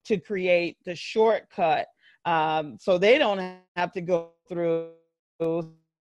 to 0.05 0.17
create 0.17 0.77
the 0.85 0.95
shortcut 0.95 1.88
um, 2.25 2.77
so 2.79 2.97
they 2.97 3.17
don't 3.17 3.57
have 3.75 3.91
to 3.93 4.01
go 4.01 4.31
through 4.47 4.89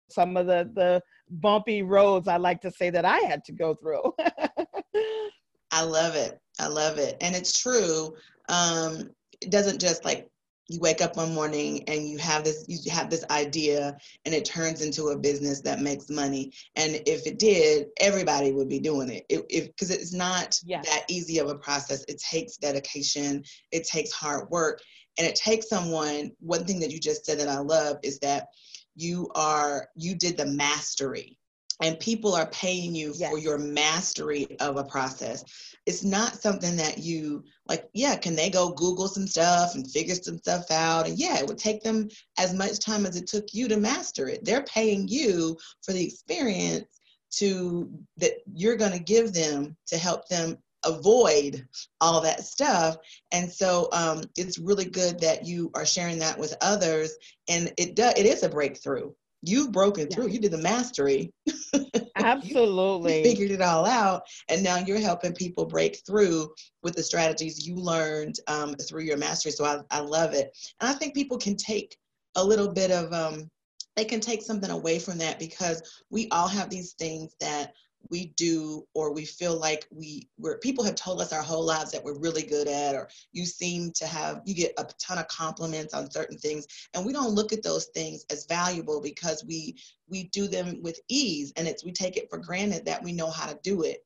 some 0.10 0.38
of 0.38 0.48
the 0.48 0.70
the 0.74 1.02
bumpy 1.30 1.84
roads 1.84 2.28
I 2.28 2.38
like 2.38 2.62
to 2.62 2.72
say 2.72 2.90
that 2.90 3.06
I 3.06 3.18
had 3.20 3.44
to 3.46 3.52
go 3.52 3.76
through. 3.76 4.14
I 5.72 5.84
love 5.84 6.16
it. 6.16 6.40
I 6.60 6.68
love 6.68 6.98
it. 6.98 7.18
And 7.22 7.36
it's 7.36 7.60
true. 7.60 8.16
Um, 8.50 9.10
it 9.42 9.52
doesn't 9.52 9.82
just 9.82 10.06
like 10.06 10.28
you 10.70 10.80
wake 10.80 11.02
up 11.02 11.16
one 11.16 11.34
morning 11.34 11.84
and 11.88 12.08
you 12.08 12.18
have 12.18 12.44
this 12.44 12.66
you 12.68 12.92
have 12.92 13.10
this 13.10 13.24
idea 13.30 13.98
and 14.26 14.34
it 14.36 14.46
turns 14.46 14.82
into 14.82 15.08
a 15.08 15.18
business 15.18 15.62
that 15.62 15.82
makes 15.82 16.10
money 16.10 16.52
and 16.76 17.02
if 17.06 17.26
it 17.26 17.40
did 17.40 17.88
everybody 18.00 18.52
would 18.52 18.70
be 18.70 18.80
doing 18.80 19.10
it 19.10 19.26
because 19.30 19.92
it's 19.92 20.14
not 20.14 20.60
yes. 20.66 20.86
that 20.88 21.06
easy 21.10 21.40
of 21.40 21.50
a 21.50 21.56
process 21.56 22.04
it 22.08 22.20
takes 22.20 22.58
dedication 22.58 23.44
it 23.72 23.86
takes 23.86 24.12
hard 24.12 24.50
work 24.50 24.82
and 25.18 25.26
it 25.26 25.36
takes 25.36 25.70
someone 25.70 26.32
one 26.40 26.66
thing 26.66 26.80
that 26.80 26.92
you 26.92 27.00
just 27.00 27.26
said 27.26 27.40
that 27.40 27.48
i 27.48 27.60
love 27.60 27.98
is 28.04 28.20
that 28.20 28.48
you 28.96 29.30
are 29.36 29.88
you 29.96 30.16
did 30.16 30.36
the 30.36 30.46
mastery 30.46 31.38
and 31.82 32.00
people 32.00 32.34
are 32.34 32.48
paying 32.48 32.96
you 32.96 33.14
yes. 33.16 33.30
for 33.30 33.38
your 33.38 33.58
mastery 33.58 34.48
of 34.60 34.78
a 34.78 34.84
process. 34.84 35.44
It's 35.88 36.04
not 36.04 36.42
something 36.42 36.76
that 36.76 36.98
you 36.98 37.46
like, 37.68 37.90
yeah, 37.94 38.18
can 38.18 38.36
they 38.36 38.50
go 38.50 38.72
Google 38.74 39.08
some 39.08 39.26
stuff 39.26 39.74
and 39.74 39.90
figure 39.90 40.16
some 40.16 40.38
stuff 40.38 40.70
out? 40.70 41.08
And 41.08 41.18
yeah, 41.18 41.40
it 41.40 41.48
would 41.48 41.58
take 41.58 41.82
them 41.82 42.10
as 42.38 42.54
much 42.54 42.80
time 42.80 43.06
as 43.06 43.16
it 43.16 43.26
took 43.26 43.54
you 43.54 43.70
to 43.70 43.78
master 43.78 44.28
it. 44.28 44.44
They're 44.44 44.64
paying 44.64 45.08
you 45.08 45.58
for 45.84 45.94
the 45.94 46.06
experience 46.06 47.00
to 47.38 47.90
that 48.18 48.34
you're 48.54 48.76
going 48.76 48.92
to 48.92 49.00
give 49.00 49.34
them 49.34 49.78
to 49.88 49.98
help 49.98 50.28
them 50.28 50.58
avoid 50.86 51.66
all 52.02 52.22
that 52.22 52.46
stuff 52.46 52.98
and 53.32 53.52
so 53.52 53.90
um, 53.92 54.22
it's 54.38 54.60
really 54.60 54.86
good 54.86 55.20
that 55.20 55.46
you 55.46 55.72
are 55.74 55.86
sharing 55.86 56.20
that 56.20 56.38
with 56.38 56.56
others 56.62 57.16
and 57.50 57.74
it 57.78 57.96
does 57.96 58.14
it 58.16 58.26
is 58.26 58.44
a 58.44 58.50
breakthrough 58.50 59.12
you've 59.48 59.72
broken 59.72 60.08
through. 60.10 60.28
You 60.28 60.40
did 60.40 60.52
the 60.52 60.58
mastery. 60.58 61.32
Absolutely. 62.16 63.18
you 63.18 63.24
figured 63.24 63.52
it 63.52 63.62
all 63.62 63.86
out. 63.86 64.24
And 64.50 64.64
now 64.64 64.78
you're 64.78 65.00
helping 65.00 65.34
people 65.34 65.66
break 65.66 66.02
through 66.06 66.50
with 66.84 66.96
the 66.96 67.04
strategies 67.04 67.68
you 67.68 67.76
learned 67.76 68.36
um, 68.48 68.76
through 68.76 69.04
your 69.04 69.18
mastery. 69.18 69.52
So 69.52 69.66
I, 69.66 69.80
I 69.92 70.00
love 70.00 70.34
it. 70.34 70.56
And 70.82 70.90
I 70.90 70.94
think 70.94 71.14
people 71.14 71.38
can 71.38 71.56
take 71.56 71.96
a 72.36 72.44
little 72.44 72.72
bit 72.72 72.92
of, 72.92 73.12
um, 73.14 73.50
they 73.96 74.06
can 74.06 74.20
take 74.20 74.44
something 74.44 74.70
away 74.70 75.00
from 75.00 75.18
that 75.18 75.40
because 75.40 75.82
we 76.12 76.28
all 76.30 76.48
have 76.48 76.70
these 76.70 76.94
things 76.94 77.36
that 77.40 77.74
we 78.10 78.28
do 78.38 78.86
or 78.94 79.14
we 79.14 79.26
feel 79.26 79.58
like 79.58 79.86
we 79.92 80.28
where 80.38 80.58
people 80.60 80.84
have 80.84 80.96
told 80.96 81.22
us 81.22 81.34
our 81.34 81.42
whole 81.42 81.66
lives 81.66 81.92
that 81.92 82.04
we're 82.04 82.18
really 82.20 82.44
good 82.44 82.68
at 82.68 82.96
or 82.96 83.10
you 83.32 83.46
seem 83.46 83.92
to 83.92 84.06
have 84.08 84.42
you 84.46 84.54
get 84.54 84.74
a 84.78 84.86
ton 85.00 85.18
of 85.18 85.28
compliments 85.28 85.94
on 85.94 86.10
certain 86.10 86.38
things. 86.38 86.68
And 86.94 87.06
we 87.06 87.14
don't 87.14 87.36
look 87.36 87.54
at 87.54 87.64
those 87.64 87.86
things 87.88 88.26
as 88.30 88.46
valuable 88.46 89.02
because 89.02 89.44
we 89.46 89.78
we 90.10 90.26
do 90.26 90.48
them 90.48 90.82
with 90.82 91.00
ease 91.10 91.54
and 91.58 91.68
it's 91.68 91.84
we 91.84 91.92
take 91.92 92.18
it 92.18 92.30
for 92.30 92.38
granted 92.38 92.86
that 92.86 93.04
we 93.04 93.12
know 93.12 93.30
how 93.30 93.48
to 93.48 93.60
do 93.64 93.84
it. 93.84 94.06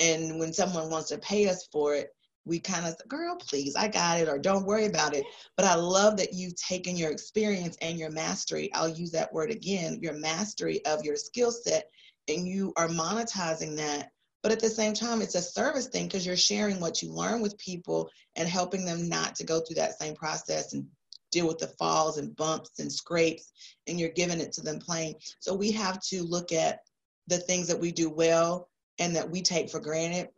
And 0.00 0.38
when 0.38 0.52
someone 0.52 0.90
wants 0.90 1.08
to 1.10 1.18
pay 1.18 1.48
us 1.48 1.66
for 1.70 1.94
it 1.94 2.10
we 2.46 2.58
kind 2.58 2.86
of 2.86 2.96
girl 3.08 3.36
please 3.36 3.74
i 3.74 3.88
got 3.88 4.20
it 4.20 4.28
or 4.28 4.38
don't 4.38 4.66
worry 4.66 4.84
about 4.84 5.14
it. 5.14 5.24
But 5.56 5.64
i 5.66 5.74
love 5.74 6.16
that 6.18 6.34
you've 6.34 6.56
taken 6.56 6.96
your 6.96 7.10
experience 7.10 7.76
and 7.80 7.98
your 7.98 8.10
mastery 8.10 8.72
i'll 8.74 8.88
use 8.88 9.10
that 9.12 9.32
word 9.32 9.50
again 9.50 9.98
your 10.02 10.12
mastery 10.12 10.84
of 10.84 11.04
your 11.04 11.16
skill 11.16 11.50
set 11.50 11.90
and 12.28 12.46
you 12.46 12.72
are 12.76 12.88
monetizing 12.88 13.76
that 13.76 14.10
but 14.42 14.52
at 14.52 14.60
the 14.60 14.68
same 14.68 14.92
time 14.92 15.22
it's 15.22 15.34
a 15.34 15.42
service 15.42 15.86
thing 15.86 16.06
because 16.06 16.26
you're 16.26 16.36
sharing 16.36 16.80
what 16.80 17.02
you 17.02 17.10
learn 17.10 17.40
with 17.40 17.56
people 17.58 18.10
and 18.36 18.48
helping 18.48 18.84
them 18.84 19.08
not 19.08 19.34
to 19.34 19.44
go 19.44 19.60
through 19.60 19.76
that 19.76 19.98
same 19.98 20.14
process 20.14 20.72
and 20.72 20.86
deal 21.30 21.48
with 21.48 21.58
the 21.58 21.74
falls 21.78 22.18
and 22.18 22.36
bumps 22.36 22.78
and 22.78 22.92
scrapes 22.92 23.52
and 23.86 23.98
you're 23.98 24.10
giving 24.10 24.40
it 24.40 24.52
to 24.52 24.60
them 24.60 24.78
plain 24.78 25.14
so 25.40 25.54
we 25.54 25.72
have 25.72 26.00
to 26.00 26.22
look 26.22 26.52
at 26.52 26.80
the 27.26 27.38
things 27.38 27.66
that 27.66 27.80
we 27.80 27.90
do 27.90 28.08
well 28.08 28.68
and 28.98 29.16
that 29.16 29.28
we 29.28 29.42
take 29.42 29.70
for 29.70 29.80
granted 29.80 30.28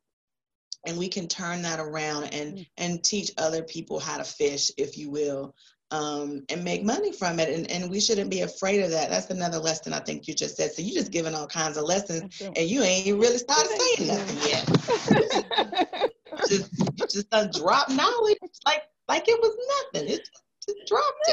and 0.86 0.96
we 0.96 1.08
can 1.08 1.26
turn 1.26 1.62
that 1.62 1.80
around 1.80 2.24
and 2.24 2.58
mm. 2.58 2.66
and 2.78 3.02
teach 3.02 3.30
other 3.36 3.62
people 3.62 3.98
how 3.98 4.16
to 4.16 4.24
fish 4.24 4.70
if 4.78 4.96
you 4.96 5.10
will 5.10 5.54
um, 5.90 6.42
and 6.48 6.64
make 6.64 6.84
money 6.84 7.12
from 7.12 7.38
it. 7.38 7.48
And, 7.48 7.70
and 7.70 7.90
we 7.90 8.00
shouldn't 8.00 8.30
be 8.30 8.40
afraid 8.40 8.82
of 8.82 8.90
that. 8.90 9.10
That's 9.10 9.30
another 9.30 9.58
lesson 9.58 9.92
I 9.92 10.00
think 10.00 10.26
you 10.26 10.34
just 10.34 10.56
said. 10.56 10.72
So 10.72 10.82
you 10.82 10.92
just 10.92 11.12
giving 11.12 11.34
all 11.34 11.46
kinds 11.46 11.76
of 11.76 11.84
lessons 11.84 12.40
and 12.40 12.68
you 12.68 12.82
ain't 12.82 13.18
really 13.18 13.38
started 13.38 13.70
saying 13.96 14.08
nothing 14.08 14.38
yet. 14.48 16.12
just 16.48 16.72
just 17.10 17.26
a 17.32 17.48
drop 17.48 17.88
knowledge 17.88 18.38
like 18.64 18.82
like 19.08 19.24
it 19.28 19.40
was 19.40 19.56
nothing. 19.92 20.10
It 20.10 20.28
just 20.66 20.86
dropped 20.86 21.28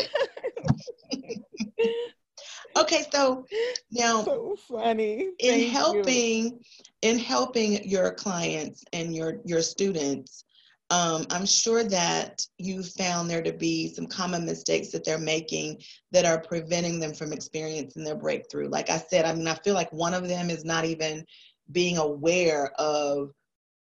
it. 1.11 1.41
okay, 2.77 3.05
so 3.11 3.45
now 3.91 4.23
so 4.23 4.55
funny. 4.67 5.31
in 5.39 5.51
Thank 5.51 5.71
helping 5.71 6.45
you. 6.45 6.59
in 7.01 7.17
helping 7.17 7.87
your 7.89 8.13
clients 8.13 8.85
and 8.93 9.15
your 9.15 9.39
your 9.45 9.61
students 9.61 10.45
um, 10.93 11.25
I'm 11.31 11.47
sure 11.47 11.83
that 11.85 12.45
you 12.59 12.83
found 12.83 13.27
there 13.27 13.41
to 13.41 13.51
be 13.51 13.91
some 13.91 14.05
common 14.05 14.45
mistakes 14.45 14.89
that 14.89 15.03
they're 15.03 15.17
making 15.17 15.81
that 16.11 16.23
are 16.23 16.39
preventing 16.39 16.99
them 16.99 17.15
from 17.15 17.33
experiencing 17.33 18.03
their 18.03 18.15
breakthrough. 18.15 18.69
Like 18.69 18.91
I 18.91 18.99
said, 18.99 19.25
I 19.25 19.33
mean, 19.33 19.47
I 19.47 19.55
feel 19.55 19.73
like 19.73 19.91
one 19.91 20.13
of 20.13 20.27
them 20.27 20.51
is 20.51 20.63
not 20.63 20.85
even 20.85 21.25
being 21.71 21.97
aware 21.97 22.73
of 22.77 23.31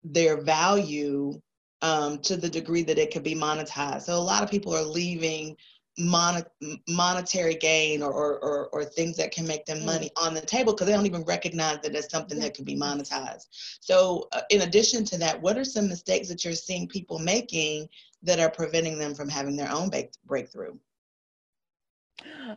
their 0.04 0.44
value 0.44 1.42
um, 1.82 2.20
to 2.20 2.38
the 2.38 2.50
degree 2.50 2.84
that 2.84 3.00
it 3.00 3.12
could 3.12 3.24
be 3.24 3.34
monetized. 3.34 4.04
So 4.04 4.16
a 4.16 4.20
lot 4.20 4.44
of 4.44 4.52
people 4.52 4.76
are 4.76 4.84
leaving 4.84 5.58
mon- 5.98 6.46
monetary 6.88 7.56
gain 7.56 8.02
or, 8.02 8.12
or, 8.12 8.40
or, 8.40 8.68
or, 8.70 8.86
things 8.86 9.18
that 9.18 9.32
can 9.32 9.46
make 9.46 9.66
them 9.66 9.80
mm. 9.80 9.86
money 9.86 10.10
on 10.16 10.34
the 10.34 10.42
table 10.42 10.74
because 10.74 10.88
they 10.88 10.94
don't 10.94 11.06
even 11.06 11.24
recognize 11.24 11.80
that 11.82 11.94
it's 11.94 12.10
something 12.10 12.40
that 12.40 12.54
can 12.54 12.66
be 12.66 12.76
monetized. 12.76 13.48
So, 13.80 14.28
uh, 14.32 14.42
in 14.50 14.62
addition 14.62 15.04
to 15.06 15.18
that, 15.20 15.42
what 15.42 15.58
are 15.58 15.66
some 15.66 15.88
mistakes 15.88 16.28
that 16.30 16.44
you're 16.46 16.54
seeing 16.54 16.88
people 16.88 17.20
making 17.20 17.90
that 18.24 18.40
are 18.40 18.50
preventing 18.50 18.98
them 18.98 19.14
from 19.14 19.30
having 19.30 19.56
their 19.56 19.72
own 19.72 19.90
breakthrough? 20.26 20.76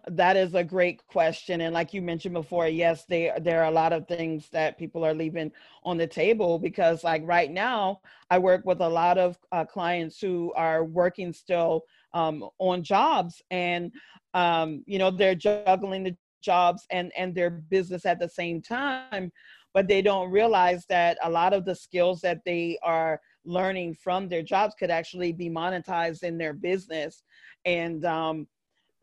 That 0.09 0.37
is 0.37 0.55
a 0.55 0.65
great 0.65 1.07
question, 1.07 1.63
and 1.63 1.73
like 1.73 1.95
you 1.95 2.03
mentioned 2.03 2.35
before, 2.35 2.69
yes, 2.69 3.05
they, 3.05 3.33
there 3.41 3.63
are 3.63 3.69
a 3.69 3.75
lot 3.75 3.93
of 3.93 4.07
things 4.07 4.49
that 4.51 4.79
people 4.79 5.05
are 5.05 5.15
leaving 5.15 5.53
on 5.85 5.97
the 5.97 6.07
table 6.07 6.59
because, 6.59 7.03
like 7.03 7.23
right 7.25 7.51
now, 7.51 8.01
I 8.31 8.39
work 8.39 8.65
with 8.65 8.81
a 8.81 8.89
lot 8.89 9.17
of 9.17 9.39
uh, 9.53 9.65
clients 9.65 10.21
who 10.21 10.53
are 10.55 10.85
working 10.85 11.33
still 11.33 11.85
um, 12.15 12.49
on 12.59 12.83
jobs 12.83 13.43
and 13.51 13.93
um, 14.33 14.83
you 14.87 14.99
know 14.99 15.11
they're 15.11 15.35
juggling 15.35 16.05
the 16.05 16.17
jobs 16.43 16.87
and 16.91 17.13
and 17.17 17.35
their 17.35 17.51
business 17.51 18.07
at 18.07 18.19
the 18.19 18.29
same 18.29 18.63
time 18.63 19.31
but 19.75 19.89
they 19.89 20.01
don't 20.01 20.31
realize 20.31 20.87
that 20.89 21.19
a 21.23 21.29
lot 21.29 21.53
of 21.53 21.65
the 21.65 21.75
skills 21.75 22.21
that 22.21 22.39
they 22.47 22.79
are 22.83 23.21
learning 23.45 23.95
from 23.95 24.29
their 24.29 24.43
jobs 24.43 24.75
could 24.79 24.91
actually 24.91 25.33
be 25.33 25.51
monetized 25.51 26.23
in 26.23 26.39
their 26.39 26.55
business. 26.55 27.25
And 27.65 28.05
um, 28.05 28.47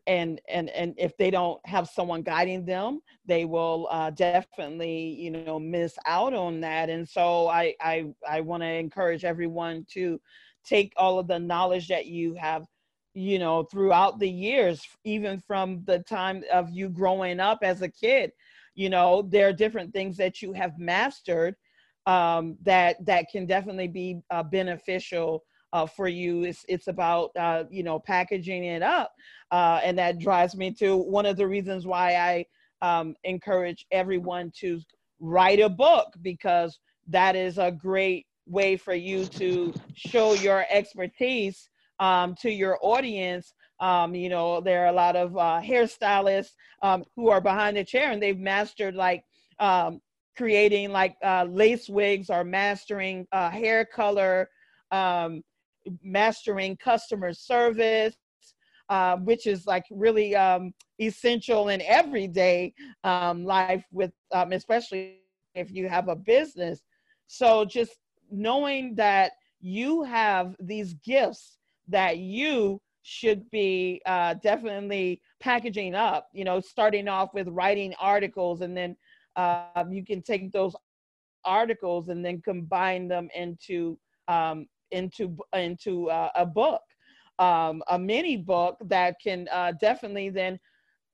and 0.08 0.40
and 0.48 0.68
and 0.70 0.94
if 0.98 1.16
they 1.16 1.30
don't 1.30 1.64
have 1.64 1.86
someone 1.88 2.22
guiding 2.22 2.64
them 2.64 3.00
they 3.24 3.44
will 3.44 3.86
uh, 3.88 4.10
definitely 4.10 5.14
you 5.16 5.30
know 5.30 5.60
miss 5.60 5.96
out 6.06 6.34
on 6.34 6.60
that. 6.60 6.90
And 6.90 7.08
so 7.08 7.46
i 7.48 7.74
i 7.80 8.06
i 8.28 8.40
want 8.40 8.64
to 8.64 8.68
encourage 8.68 9.24
everyone 9.24 9.86
to 9.92 10.20
take 10.64 10.92
all 10.96 11.20
of 11.20 11.28
the 11.28 11.38
knowledge 11.38 11.86
that 11.88 12.06
you 12.06 12.34
have 12.34 12.64
you 13.14 13.38
know 13.38 13.62
throughout 13.64 14.18
the 14.18 14.28
years 14.28 14.86
even 15.04 15.38
from 15.38 15.82
the 15.84 15.98
time 16.00 16.42
of 16.52 16.70
you 16.70 16.88
growing 16.88 17.40
up 17.40 17.58
as 17.62 17.82
a 17.82 17.88
kid 17.88 18.32
you 18.74 18.88
know 18.88 19.22
there 19.22 19.48
are 19.48 19.52
different 19.52 19.92
things 19.92 20.16
that 20.16 20.40
you 20.40 20.52
have 20.52 20.78
mastered 20.78 21.54
um, 22.06 22.56
that 22.62 23.04
that 23.06 23.26
can 23.30 23.46
definitely 23.46 23.88
be 23.88 24.20
uh, 24.30 24.42
beneficial 24.42 25.44
uh, 25.72 25.86
for 25.86 26.08
you. 26.08 26.44
It's 26.44 26.64
it's 26.68 26.88
about 26.88 27.30
uh, 27.36 27.64
you 27.70 27.82
know 27.82 27.98
packaging 27.98 28.64
it 28.64 28.82
up 28.82 29.12
uh, 29.50 29.80
and 29.84 29.96
that 29.98 30.18
drives 30.18 30.56
me 30.56 30.72
to 30.74 30.96
one 30.96 31.26
of 31.26 31.36
the 31.36 31.46
reasons 31.46 31.86
why 31.86 32.14
i 32.14 32.46
um, 32.82 33.14
encourage 33.24 33.86
everyone 33.92 34.50
to 34.58 34.80
write 35.20 35.60
a 35.60 35.68
book 35.68 36.12
because 36.22 36.80
that 37.06 37.36
is 37.36 37.58
a 37.58 37.70
great 37.70 38.26
way 38.46 38.76
for 38.76 38.94
you 38.94 39.24
to 39.24 39.72
show 39.94 40.34
your 40.34 40.66
expertise 40.68 41.68
um, 42.02 42.34
to 42.34 42.50
your 42.50 42.78
audience. 42.82 43.54
Um, 43.78 44.14
you 44.14 44.28
know, 44.28 44.60
there 44.60 44.84
are 44.84 44.88
a 44.88 44.92
lot 44.92 45.16
of 45.16 45.36
uh, 45.36 45.60
hairstylists 45.62 46.50
um, 46.82 47.04
who 47.16 47.28
are 47.30 47.40
behind 47.40 47.76
the 47.76 47.84
chair 47.84 48.10
and 48.10 48.20
they've 48.20 48.38
mastered 48.38 48.94
like 48.94 49.24
um, 49.60 50.00
creating 50.36 50.90
like 50.90 51.16
uh, 51.24 51.46
lace 51.48 51.88
wigs 51.88 52.28
or 52.28 52.42
mastering 52.42 53.26
uh, 53.32 53.50
hair 53.50 53.84
color, 53.84 54.48
um, 54.90 55.42
mastering 56.02 56.76
customer 56.76 57.32
service, 57.32 58.16
uh, 58.88 59.16
which 59.18 59.46
is 59.46 59.66
like 59.66 59.84
really 59.90 60.34
um, 60.34 60.72
essential 61.00 61.68
in 61.68 61.80
everyday 61.82 62.74
um, 63.04 63.44
life 63.44 63.84
with, 63.92 64.12
um, 64.32 64.52
especially 64.52 65.20
if 65.54 65.70
you 65.70 65.88
have 65.88 66.08
a 66.08 66.16
business. 66.16 66.82
So 67.28 67.64
just 67.64 67.92
knowing 68.30 68.96
that 68.96 69.32
you 69.60 70.02
have 70.02 70.56
these 70.58 70.94
gifts 70.94 71.58
that 71.88 72.18
you 72.18 72.80
should 73.02 73.50
be 73.50 74.00
uh, 74.06 74.34
definitely 74.42 75.20
packaging 75.40 75.94
up, 75.94 76.28
you 76.32 76.44
know, 76.44 76.60
starting 76.60 77.08
off 77.08 77.34
with 77.34 77.48
writing 77.48 77.94
articles 78.00 78.60
and 78.62 78.76
then 78.76 78.96
uh, 79.36 79.84
you 79.90 80.04
can 80.04 80.22
take 80.22 80.52
those 80.52 80.74
articles 81.44 82.08
and 82.08 82.24
then 82.24 82.40
combine 82.42 83.08
them 83.08 83.28
into 83.34 83.98
um, 84.28 84.66
into 84.90 85.36
into 85.54 86.08
uh, 86.10 86.30
a 86.34 86.44
book, 86.46 86.82
um, 87.38 87.82
a 87.88 87.98
mini 87.98 88.36
book 88.36 88.76
that 88.86 89.16
can 89.22 89.48
uh, 89.52 89.72
definitely 89.80 90.30
then 90.30 90.58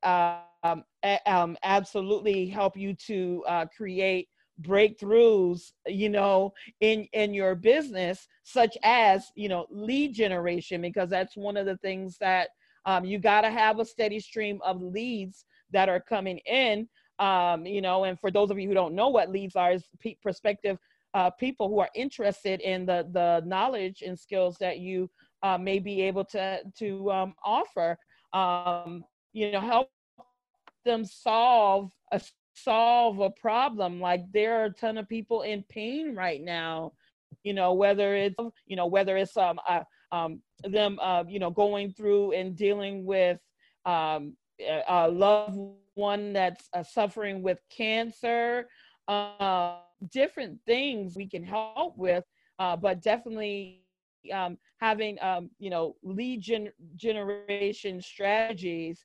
um, 0.03 0.85
a- 1.05 1.21
um, 1.27 1.57
absolutely 1.63 2.47
help 2.49 2.77
you 2.77 2.95
to 2.95 3.45
uh, 3.49 3.65
create 3.77 4.29
breakthroughs 4.63 5.73
you 5.87 6.09
know 6.09 6.53
in 6.81 7.07
in 7.13 7.33
your 7.33 7.55
business 7.55 8.29
such 8.43 8.77
as 8.83 9.31
you 9.37 9.49
know 9.49 9.67
lead 9.71 10.13
generation 10.15 10.81
because 10.81 11.09
that's 11.11 11.37
one 11.37 11.57
of 11.57 11.67
the 11.67 11.77
things 11.79 12.17
that 12.19 12.49
um, 12.87 13.05
you 13.05 13.19
got 13.19 13.43
to 13.43 13.51
have 13.51 13.79
a 13.79 13.85
steady 13.85 14.19
stream 14.19 14.61
of 14.65 14.83
leads 14.83 15.45
that 15.71 15.89
are 15.89 16.01
coming 16.01 16.39
in 16.47 16.89
um, 17.19 17.67
you 17.67 17.81
know 17.81 18.05
and 18.05 18.19
for 18.19 18.31
those 18.31 18.51
of 18.51 18.59
you 18.59 18.69
who 18.69 18.75
don't 18.75 18.95
know 18.95 19.09
what 19.09 19.31
leads 19.31 19.57
are 19.57 19.73
is 19.73 19.85
prospective 20.23 20.79
uh, 21.15 21.31
people 21.31 21.69
who 21.69 21.79
are 21.79 21.91
interested 21.95 22.61
in 22.61 22.85
the 22.85 23.07
the 23.13 23.43
knowledge 23.47 24.03
and 24.05 24.19
skills 24.19 24.57
that 24.59 24.79
you 24.79 25.09
uh, 25.43 25.57
may 25.57 25.79
be 25.79 26.03
able 26.03 26.25
to 26.25 26.61
to 26.77 27.11
um, 27.13 27.35
offer 27.45 27.97
um, 28.33 29.05
you 29.33 29.51
know 29.53 29.61
help 29.61 29.91
them 30.85 31.05
solve 31.05 31.93
a 32.13 32.21
solve 32.65 33.21
a 33.21 33.31
problem 33.31 34.01
like 34.01 34.25
there 34.33 34.61
are 34.61 34.67
a 34.67 34.73
ton 34.73 34.99
of 34.99 35.09
people 35.09 35.43
in 35.43 35.63
pain 35.69 36.15
right 36.15 36.43
now 36.43 36.93
you 37.43 37.53
know 37.53 37.73
whether 37.73 38.15
it's 38.15 38.37
you 38.67 38.77
know 38.77 38.87
whether 38.87 39.17
it's 39.17 39.37
um, 39.37 39.59
uh, 39.69 39.83
um 40.13 40.41
them 40.65 40.99
uh, 41.03 41.25
you 41.29 41.39
know 41.39 41.51
going 41.51 41.93
through 41.93 42.33
and 42.33 42.57
dealing 42.57 43.05
with 43.05 43.39
um 43.87 44.37
a 44.89 45.09
loved 45.09 45.57
one 45.59 46.33
that's 46.33 46.69
uh, 46.75 46.83
suffering 46.83 47.43
with 47.43 47.59
cancer 47.71 48.69
uh, 49.09 49.77
different 50.13 50.59
things 50.67 51.17
we 51.17 51.27
can 51.27 51.43
help 51.43 51.97
with 51.97 52.25
uh, 52.59 52.77
but 52.77 53.03
definitely 53.03 53.83
um, 54.33 54.59
having 54.81 55.17
um, 55.23 55.51
you 55.59 55.71
know 55.71 55.97
lead 56.03 56.41
gen- 56.41 56.73
generation 56.97 58.01
strategies 58.01 59.05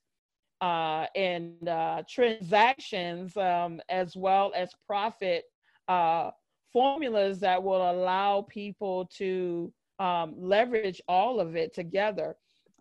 uh, 0.64 1.04
and 1.14 1.68
uh, 1.68 2.02
transactions 2.08 3.36
um, 3.36 3.82
as 3.90 4.16
well 4.16 4.50
as 4.56 4.70
profit 4.86 5.44
uh, 5.88 6.30
formulas 6.72 7.38
that 7.38 7.62
will 7.62 7.90
allow 7.90 8.46
people 8.48 9.06
to 9.14 9.70
um, 9.98 10.34
leverage 10.38 11.02
all 11.06 11.38
of 11.38 11.54
it 11.54 11.74
together 11.74 12.34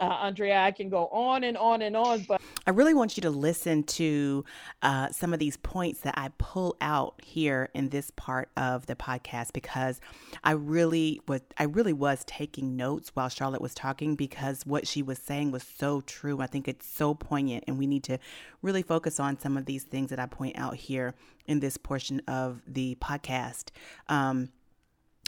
uh, 0.03 0.17
Andrea, 0.21 0.59
I 0.59 0.71
can 0.71 0.89
go 0.89 1.07
on 1.07 1.43
and 1.43 1.57
on 1.57 1.81
and 1.81 1.95
on, 1.95 2.25
but 2.27 2.41
I 2.67 2.71
really 2.71 2.93
want 2.93 3.15
you 3.15 3.21
to 3.21 3.29
listen 3.29 3.83
to 3.83 4.43
uh, 4.81 5.09
some 5.11 5.33
of 5.33 5.39
these 5.39 5.55
points 5.57 6.01
that 6.01 6.15
I 6.17 6.29
pull 6.37 6.75
out 6.81 7.21
here 7.23 7.69
in 7.73 7.89
this 7.89 8.11
part 8.11 8.49
of 8.57 8.85
the 8.85 8.95
podcast 8.95 9.53
because 9.53 10.01
I 10.43 10.51
really 10.51 11.21
was 11.27 11.41
I 11.57 11.63
really 11.63 11.93
was 11.93 12.23
taking 12.25 12.75
notes 12.75 13.11
while 13.13 13.29
Charlotte 13.29 13.61
was 13.61 13.73
talking 13.73 14.15
because 14.15 14.65
what 14.65 14.87
she 14.87 15.01
was 15.01 15.19
saying 15.19 15.51
was 15.51 15.63
so 15.63 16.01
true. 16.01 16.41
I 16.41 16.47
think 16.47 16.67
it's 16.67 16.87
so 16.87 17.13
poignant, 17.13 17.63
and 17.67 17.77
we 17.77 17.87
need 17.87 18.03
to 18.05 18.19
really 18.61 18.83
focus 18.83 19.19
on 19.19 19.39
some 19.39 19.55
of 19.55 19.65
these 19.65 19.83
things 19.83 20.09
that 20.09 20.19
I 20.19 20.25
point 20.25 20.57
out 20.57 20.75
here 20.75 21.15
in 21.47 21.61
this 21.61 21.77
portion 21.77 22.21
of 22.27 22.61
the 22.67 22.95
podcast. 22.95 23.69
Um, 24.09 24.49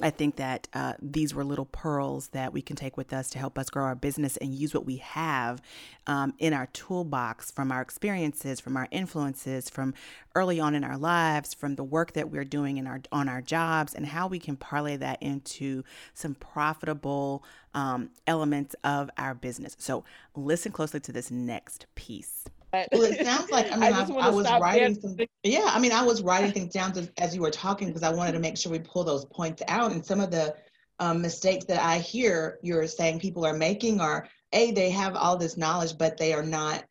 I 0.01 0.10
think 0.10 0.36
that 0.36 0.67
uh, 0.73 0.93
these 1.01 1.34
were 1.34 1.45
little 1.45 1.67
pearls 1.67 2.27
that 2.29 2.51
we 2.51 2.62
can 2.62 2.75
take 2.75 2.97
with 2.97 3.13
us 3.13 3.29
to 3.29 3.39
help 3.39 3.58
us 3.58 3.69
grow 3.69 3.86
our 3.86 3.95
business 3.95 4.36
and 4.36 4.53
use 4.53 4.73
what 4.73 4.86
we 4.86 4.97
have 4.97 5.62
um, 6.05 6.34
in 6.38 6.51
our 6.51 6.67
toolbox 6.67 7.49
from 7.49 7.71
our 7.71 7.81
experiences, 7.81 8.60
from 8.60 8.75
our 8.75 8.89
influences, 8.91 9.69
from 9.69 9.93
early 10.36 10.60
on 10.60 10.75
in 10.75 10.84
our 10.84 10.97
lives, 10.97 11.53
from 11.53 11.75
the 11.75 11.84
work 11.84 12.12
that 12.12 12.29
we're 12.29 12.43
doing 12.43 12.75
in 12.75 12.88
our 12.88 12.99
on 13.13 13.29
our 13.29 13.41
jobs, 13.41 13.93
and 13.93 14.08
how 14.08 14.27
we 14.27 14.38
can 14.38 14.58
parlay 14.58 14.97
that 14.97 15.21
into 15.23 15.84
some 16.13 16.36
profitable 16.36 17.41
um, 17.73 18.10
elements 18.27 18.75
of 18.84 19.10
our 19.17 19.34
business. 19.34 19.77
So, 19.79 20.03
listen 20.36 20.73
closely 20.73 20.99
to 20.99 21.13
this 21.13 21.31
next 21.31 21.86
piece. 21.95 22.43
Well, 22.91 23.03
it 23.03 23.25
sounds 23.25 23.51
like 23.51 23.71
I 23.71 23.75
mean 23.77 23.93
I, 23.93 24.03
I, 24.03 24.27
I 24.27 24.29
was 24.29 24.49
writing 24.59 24.95
some. 24.95 25.15
Yeah, 25.43 25.69
I 25.73 25.79
mean 25.79 25.91
I 25.91 26.03
was 26.03 26.21
writing 26.21 26.51
things 26.51 26.73
down 26.73 26.93
to, 26.93 27.09
as 27.17 27.35
you 27.35 27.41
were 27.41 27.51
talking 27.51 27.88
because 27.88 28.03
I 28.03 28.11
wanted 28.11 28.33
to 28.33 28.39
make 28.39 28.57
sure 28.57 28.71
we 28.71 28.79
pull 28.79 29.03
those 29.03 29.25
points 29.25 29.61
out. 29.67 29.91
And 29.91 30.05
some 30.05 30.19
of 30.19 30.31
the 30.31 30.55
um, 30.99 31.21
mistakes 31.21 31.65
that 31.65 31.81
I 31.81 31.99
hear 31.99 32.59
you're 32.61 32.88
saying 32.88 33.19
people 33.19 33.45
are 33.45 33.55
making 33.55 33.99
are 33.99 34.27
a 34.53 34.71
they 34.71 34.89
have 34.91 35.15
all 35.15 35.38
this 35.38 35.57
knowledge, 35.57 35.97
but 35.97 36.17
they 36.17 36.33
are 36.33 36.43
not 36.43 36.85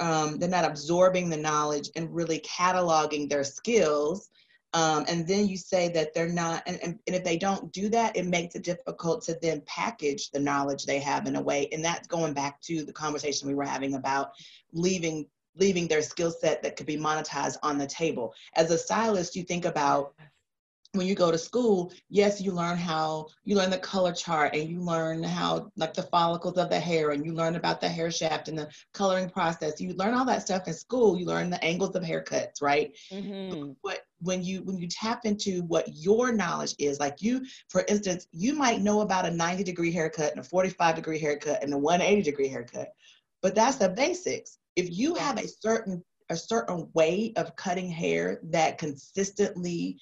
um, 0.00 0.38
they're 0.38 0.48
not 0.48 0.64
absorbing 0.64 1.28
the 1.28 1.36
knowledge 1.36 1.90
and 1.94 2.14
really 2.14 2.40
cataloging 2.40 3.28
their 3.28 3.44
skills. 3.44 4.30
Um, 4.72 5.04
and 5.08 5.26
then 5.26 5.48
you 5.48 5.56
say 5.56 5.88
that 5.88 6.14
they're 6.14 6.28
not, 6.28 6.62
and, 6.66 6.78
and, 6.82 6.98
and 7.06 7.16
if 7.16 7.24
they 7.24 7.36
don't 7.36 7.72
do 7.72 7.88
that, 7.88 8.16
it 8.16 8.26
makes 8.26 8.54
it 8.54 8.62
difficult 8.62 9.22
to 9.24 9.36
then 9.42 9.62
package 9.66 10.30
the 10.30 10.38
knowledge 10.38 10.86
they 10.86 11.00
have 11.00 11.26
in 11.26 11.36
a 11.36 11.40
way. 11.40 11.68
And 11.72 11.84
that's 11.84 12.06
going 12.06 12.34
back 12.34 12.60
to 12.62 12.84
the 12.84 12.92
conversation 12.92 13.48
we 13.48 13.54
were 13.54 13.64
having 13.64 13.94
about 13.94 14.30
leaving 14.72 15.26
leaving 15.56 15.88
their 15.88 16.00
skill 16.00 16.30
set 16.30 16.62
that 16.62 16.76
could 16.76 16.86
be 16.86 16.96
monetized 16.96 17.56
on 17.64 17.76
the 17.76 17.86
table. 17.86 18.32
As 18.54 18.70
a 18.70 18.78
stylist, 18.78 19.34
you 19.34 19.42
think 19.42 19.64
about 19.64 20.14
when 20.92 21.06
you 21.06 21.14
go 21.14 21.30
to 21.30 21.38
school, 21.38 21.92
yes, 22.08 22.40
you 22.40 22.50
learn 22.50 22.76
how 22.76 23.28
you 23.44 23.54
learn 23.54 23.70
the 23.70 23.78
color 23.78 24.12
chart 24.12 24.54
and 24.56 24.68
you 24.68 24.80
learn 24.80 25.22
how 25.22 25.70
like 25.76 25.94
the 25.94 26.02
follicles 26.02 26.56
of 26.58 26.68
the 26.68 26.80
hair 26.80 27.10
and 27.10 27.24
you 27.24 27.32
learn 27.32 27.54
about 27.54 27.80
the 27.80 27.88
hair 27.88 28.10
shaft 28.10 28.48
and 28.48 28.58
the 28.58 28.68
coloring 28.92 29.30
process. 29.30 29.80
You 29.80 29.94
learn 29.94 30.14
all 30.14 30.24
that 30.24 30.42
stuff 30.42 30.66
in 30.66 30.74
school. 30.74 31.16
You 31.16 31.26
learn 31.26 31.48
the 31.48 31.62
angles 31.64 31.94
of 31.94 32.02
haircuts, 32.02 32.60
right? 32.60 32.96
Mm-hmm. 33.12 33.72
But 33.84 34.00
when 34.20 34.42
you 34.42 34.62
when 34.62 34.78
you 34.78 34.88
tap 34.88 35.24
into 35.24 35.62
what 35.62 35.86
your 35.94 36.32
knowledge 36.32 36.74
is, 36.80 36.98
like 36.98 37.22
you, 37.22 37.46
for 37.68 37.84
instance, 37.86 38.26
you 38.32 38.54
might 38.54 38.80
know 38.80 39.02
about 39.02 39.26
a 39.26 39.30
90 39.30 39.62
degree 39.62 39.92
haircut 39.92 40.32
and 40.32 40.40
a 40.40 40.44
45 40.44 40.96
degree 40.96 41.20
haircut 41.20 41.62
and 41.62 41.72
a 41.72 41.78
180 41.78 42.22
degree 42.22 42.48
haircut, 42.48 42.88
but 43.42 43.54
that's 43.54 43.76
the 43.76 43.88
basics. 43.88 44.58
If 44.74 44.90
you 44.90 45.14
have 45.14 45.38
a 45.38 45.46
certain 45.46 46.02
a 46.30 46.36
certain 46.36 46.88
way 46.94 47.32
of 47.36 47.54
cutting 47.56 47.90
hair 47.90 48.40
that 48.44 48.78
consistently 48.78 49.98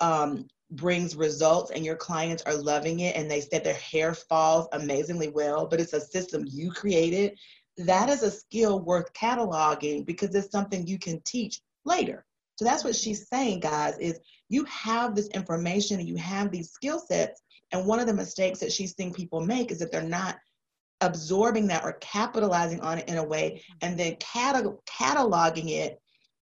um, 0.00 0.46
brings 0.72 1.16
results 1.16 1.70
and 1.70 1.84
your 1.84 1.96
clients 1.96 2.42
are 2.44 2.54
loving 2.54 3.00
it 3.00 3.16
and 3.16 3.30
they 3.30 3.40
said 3.40 3.64
their 3.64 3.74
hair 3.74 4.14
falls 4.14 4.68
amazingly 4.72 5.28
well, 5.28 5.66
but 5.66 5.80
it's 5.80 5.92
a 5.92 6.00
system 6.00 6.44
you 6.48 6.70
created, 6.70 7.36
that 7.76 8.08
is 8.08 8.22
a 8.22 8.30
skill 8.30 8.80
worth 8.80 9.12
cataloging 9.12 10.04
because 10.04 10.34
it's 10.34 10.50
something 10.50 10.86
you 10.86 10.98
can 10.98 11.20
teach 11.24 11.60
later. 11.84 12.24
So 12.56 12.64
that's 12.64 12.84
what 12.84 12.94
she's 12.94 13.26
saying, 13.28 13.60
guys, 13.60 13.96
is 13.98 14.20
you 14.48 14.64
have 14.64 15.14
this 15.14 15.28
information 15.28 16.06
you 16.06 16.16
have 16.16 16.50
these 16.50 16.70
skill 16.70 16.98
sets. 16.98 17.42
And 17.72 17.86
one 17.86 18.00
of 18.00 18.06
the 18.06 18.12
mistakes 18.12 18.58
that 18.60 18.72
she's 18.72 18.94
seeing 18.94 19.14
people 19.14 19.40
make 19.40 19.70
is 19.70 19.78
that 19.78 19.90
they're 19.90 20.02
not 20.02 20.36
absorbing 21.00 21.66
that 21.68 21.84
or 21.84 21.94
capitalizing 22.00 22.80
on 22.80 22.98
it 22.98 23.08
in 23.08 23.16
a 23.16 23.24
way 23.24 23.62
and 23.80 23.98
then 23.98 24.16
catalog- 24.16 24.78
cataloging 24.84 25.70
it 25.70 26.00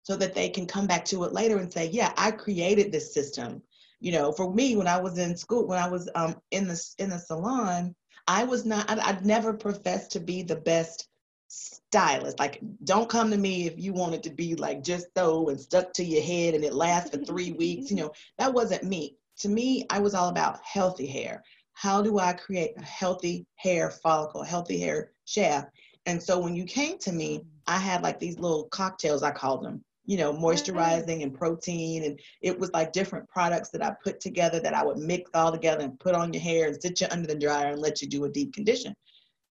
so 0.07 0.15
that 0.15 0.33
they 0.33 0.47
can 0.47 0.65
come 0.65 0.87
back 0.87 1.03
to 1.03 1.25
it 1.25 1.33
later 1.33 1.57
and 1.57 1.71
say, 1.71 1.89
yeah, 1.89 2.13
I 2.15 2.31
created 2.31 2.93
this 2.93 3.13
system. 3.13 3.61
You 3.99 4.13
know, 4.13 4.31
for 4.31 4.53
me, 4.53 4.77
when 4.77 4.87
I 4.87 4.97
was 5.01 5.17
in 5.17 5.35
school, 5.35 5.67
when 5.67 5.79
I 5.79 5.89
was 5.89 6.09
um, 6.15 6.37
in 6.51 6.65
the 6.65 6.81
in 6.97 7.09
the 7.09 7.19
salon, 7.19 7.93
I 8.25 8.45
was 8.45 8.65
not. 8.65 8.89
I, 8.89 8.97
I'd 9.01 9.25
never 9.25 9.53
professed 9.53 10.11
to 10.11 10.21
be 10.21 10.43
the 10.43 10.55
best 10.55 11.09
stylist. 11.49 12.39
Like, 12.39 12.61
don't 12.85 13.09
come 13.09 13.29
to 13.31 13.37
me 13.37 13.67
if 13.67 13.77
you 13.77 13.91
want 13.91 14.13
it 14.13 14.23
to 14.23 14.29
be 14.29 14.55
like 14.55 14.81
just 14.81 15.07
so 15.17 15.49
and 15.49 15.59
stuck 15.59 15.91
to 15.93 16.05
your 16.05 16.23
head 16.23 16.53
and 16.53 16.63
it 16.63 16.73
lasts 16.73 17.09
for 17.09 17.17
three 17.17 17.51
weeks. 17.59 17.91
You 17.91 17.97
know, 17.97 18.11
that 18.37 18.53
wasn't 18.53 18.85
me. 18.85 19.17
To 19.39 19.49
me, 19.49 19.85
I 19.89 19.99
was 19.99 20.13
all 20.13 20.29
about 20.29 20.61
healthy 20.63 21.07
hair. 21.07 21.43
How 21.73 22.01
do 22.01 22.17
I 22.17 22.31
create 22.31 22.71
a 22.77 22.81
healthy 22.81 23.45
hair 23.57 23.91
follicle, 23.91 24.43
healthy 24.43 24.79
hair 24.79 25.11
shaft? 25.25 25.67
And 26.05 26.23
so 26.23 26.39
when 26.39 26.55
you 26.55 26.63
came 26.63 26.97
to 26.99 27.11
me, 27.11 27.43
I 27.67 27.77
had 27.77 28.03
like 28.03 28.19
these 28.19 28.39
little 28.39 28.69
cocktails, 28.69 29.21
I 29.21 29.31
called 29.31 29.65
them 29.65 29.83
you 30.07 30.17
know, 30.17 30.33
mm-hmm. 30.33 30.43
moisturizing 30.43 31.21
and 31.21 31.37
protein. 31.37 32.05
And 32.05 32.19
it 32.41 32.57
was 32.57 32.71
like 32.73 32.91
different 32.91 33.29
products 33.29 33.69
that 33.69 33.85
I 33.85 33.93
put 34.03 34.19
together 34.19 34.59
that 34.61 34.73
I 34.73 34.83
would 34.83 34.97
mix 34.97 35.29
all 35.35 35.51
together 35.51 35.83
and 35.83 35.99
put 35.99 36.15
on 36.15 36.33
your 36.33 36.41
hair 36.41 36.67
and 36.67 36.81
sit 36.81 36.99
you 36.99 37.07
under 37.11 37.27
the 37.27 37.35
dryer 37.35 37.73
and 37.73 37.81
let 37.81 38.01
you 38.01 38.07
do 38.07 38.25
a 38.25 38.29
deep 38.29 38.53
condition. 38.53 38.95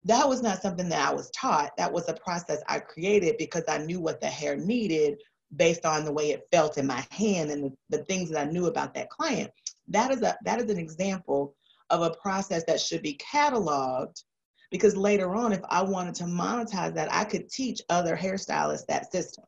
That 0.03 0.27
was 0.27 0.43
not 0.43 0.61
something 0.61 0.89
that 0.89 1.07
I 1.07 1.13
was 1.13 1.31
taught. 1.31 1.71
That 1.77 1.91
was 1.91 2.07
a 2.09 2.13
process 2.13 2.61
I 2.67 2.79
created 2.79 3.37
because 3.37 3.63
I 3.67 3.79
knew 3.79 3.99
what 3.99 4.19
the 4.19 4.27
hair 4.27 4.55
needed 4.55 5.17
based 5.55 5.85
on 5.85 6.05
the 6.05 6.13
way 6.13 6.31
it 6.31 6.47
felt 6.51 6.77
in 6.77 6.87
my 6.87 7.05
hand 7.11 7.49
and 7.51 7.63
the, 7.63 7.97
the 7.97 8.03
things 8.05 8.29
that 8.29 8.47
I 8.47 8.51
knew 8.51 8.67
about 8.67 8.93
that 8.93 9.09
client. 9.09 9.51
That 9.87 10.11
is 10.11 10.21
a 10.21 10.37
that 10.45 10.61
is 10.61 10.69
an 10.69 10.79
example 10.79 11.55
of 11.89 12.01
a 12.01 12.15
process 12.21 12.63
that 12.65 12.79
should 12.79 13.01
be 13.01 13.19
cataloged 13.19 14.23
because 14.71 14.95
later 14.95 15.35
on, 15.35 15.51
if 15.51 15.59
I 15.69 15.81
wanted 15.83 16.15
to 16.15 16.23
monetize 16.23 16.93
that, 16.95 17.13
I 17.13 17.25
could 17.25 17.49
teach 17.49 17.81
other 17.89 18.15
hairstylists 18.15 18.85
that 18.87 19.11
system. 19.11 19.43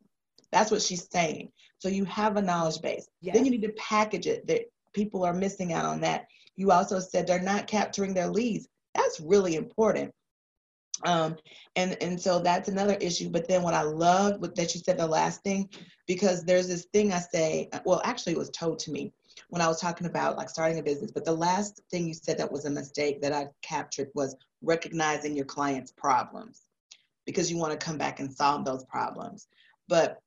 That's 0.53 0.71
what 0.71 0.81
she's 0.81 1.09
saying. 1.11 1.51
So 1.79 1.89
you 1.89 2.05
have 2.05 2.37
a 2.37 2.41
knowledge 2.41 2.81
base. 2.81 3.07
Yes. 3.21 3.35
Then 3.35 3.43
you 3.43 3.51
need 3.51 3.63
to 3.63 3.73
package 3.73 4.27
it. 4.27 4.47
That 4.47 4.61
people 4.93 5.25
are 5.25 5.33
missing 5.33 5.73
out 5.73 5.85
on 5.85 5.99
that. 6.01 6.27
You 6.55 6.71
also 6.71 6.99
said 6.99 7.25
they're 7.25 7.41
not 7.41 7.67
capturing 7.67 8.13
their 8.13 8.29
leads. 8.29 8.67
That's 8.93 9.19
really 9.19 9.55
important. 9.55 10.13
Um, 11.03 11.35
and 11.75 11.97
and 12.01 12.21
so 12.21 12.39
that's 12.39 12.69
another 12.69 12.93
issue. 13.01 13.29
But 13.29 13.47
then 13.47 13.63
what 13.63 13.73
I 13.73 13.81
love 13.81 14.39
with, 14.39 14.53
that 14.55 14.75
you 14.75 14.81
said 14.81 14.97
the 14.97 15.07
last 15.07 15.41
thing, 15.43 15.67
because 16.05 16.43
there's 16.43 16.67
this 16.67 16.85
thing 16.93 17.11
I 17.11 17.19
say. 17.19 17.69
Well, 17.83 18.01
actually, 18.05 18.33
it 18.33 18.39
was 18.39 18.51
told 18.51 18.77
to 18.79 18.91
me 18.91 19.11
when 19.49 19.61
I 19.61 19.67
was 19.67 19.81
talking 19.81 20.07
about 20.07 20.37
like 20.37 20.49
starting 20.49 20.77
a 20.77 20.83
business. 20.83 21.11
But 21.11 21.25
the 21.25 21.33
last 21.33 21.81
thing 21.89 22.07
you 22.07 22.13
said 22.13 22.37
that 22.37 22.51
was 22.51 22.65
a 22.65 22.69
mistake 22.69 23.21
that 23.21 23.33
I 23.33 23.47
captured 23.63 24.09
was 24.13 24.35
recognizing 24.61 25.35
your 25.35 25.45
client's 25.45 25.91
problems, 25.91 26.61
because 27.25 27.51
you 27.51 27.57
want 27.57 27.71
to 27.77 27.85
come 27.85 27.97
back 27.97 28.19
and 28.19 28.31
solve 28.31 28.63
those 28.63 28.85
problems. 28.85 29.47
But 29.89 30.19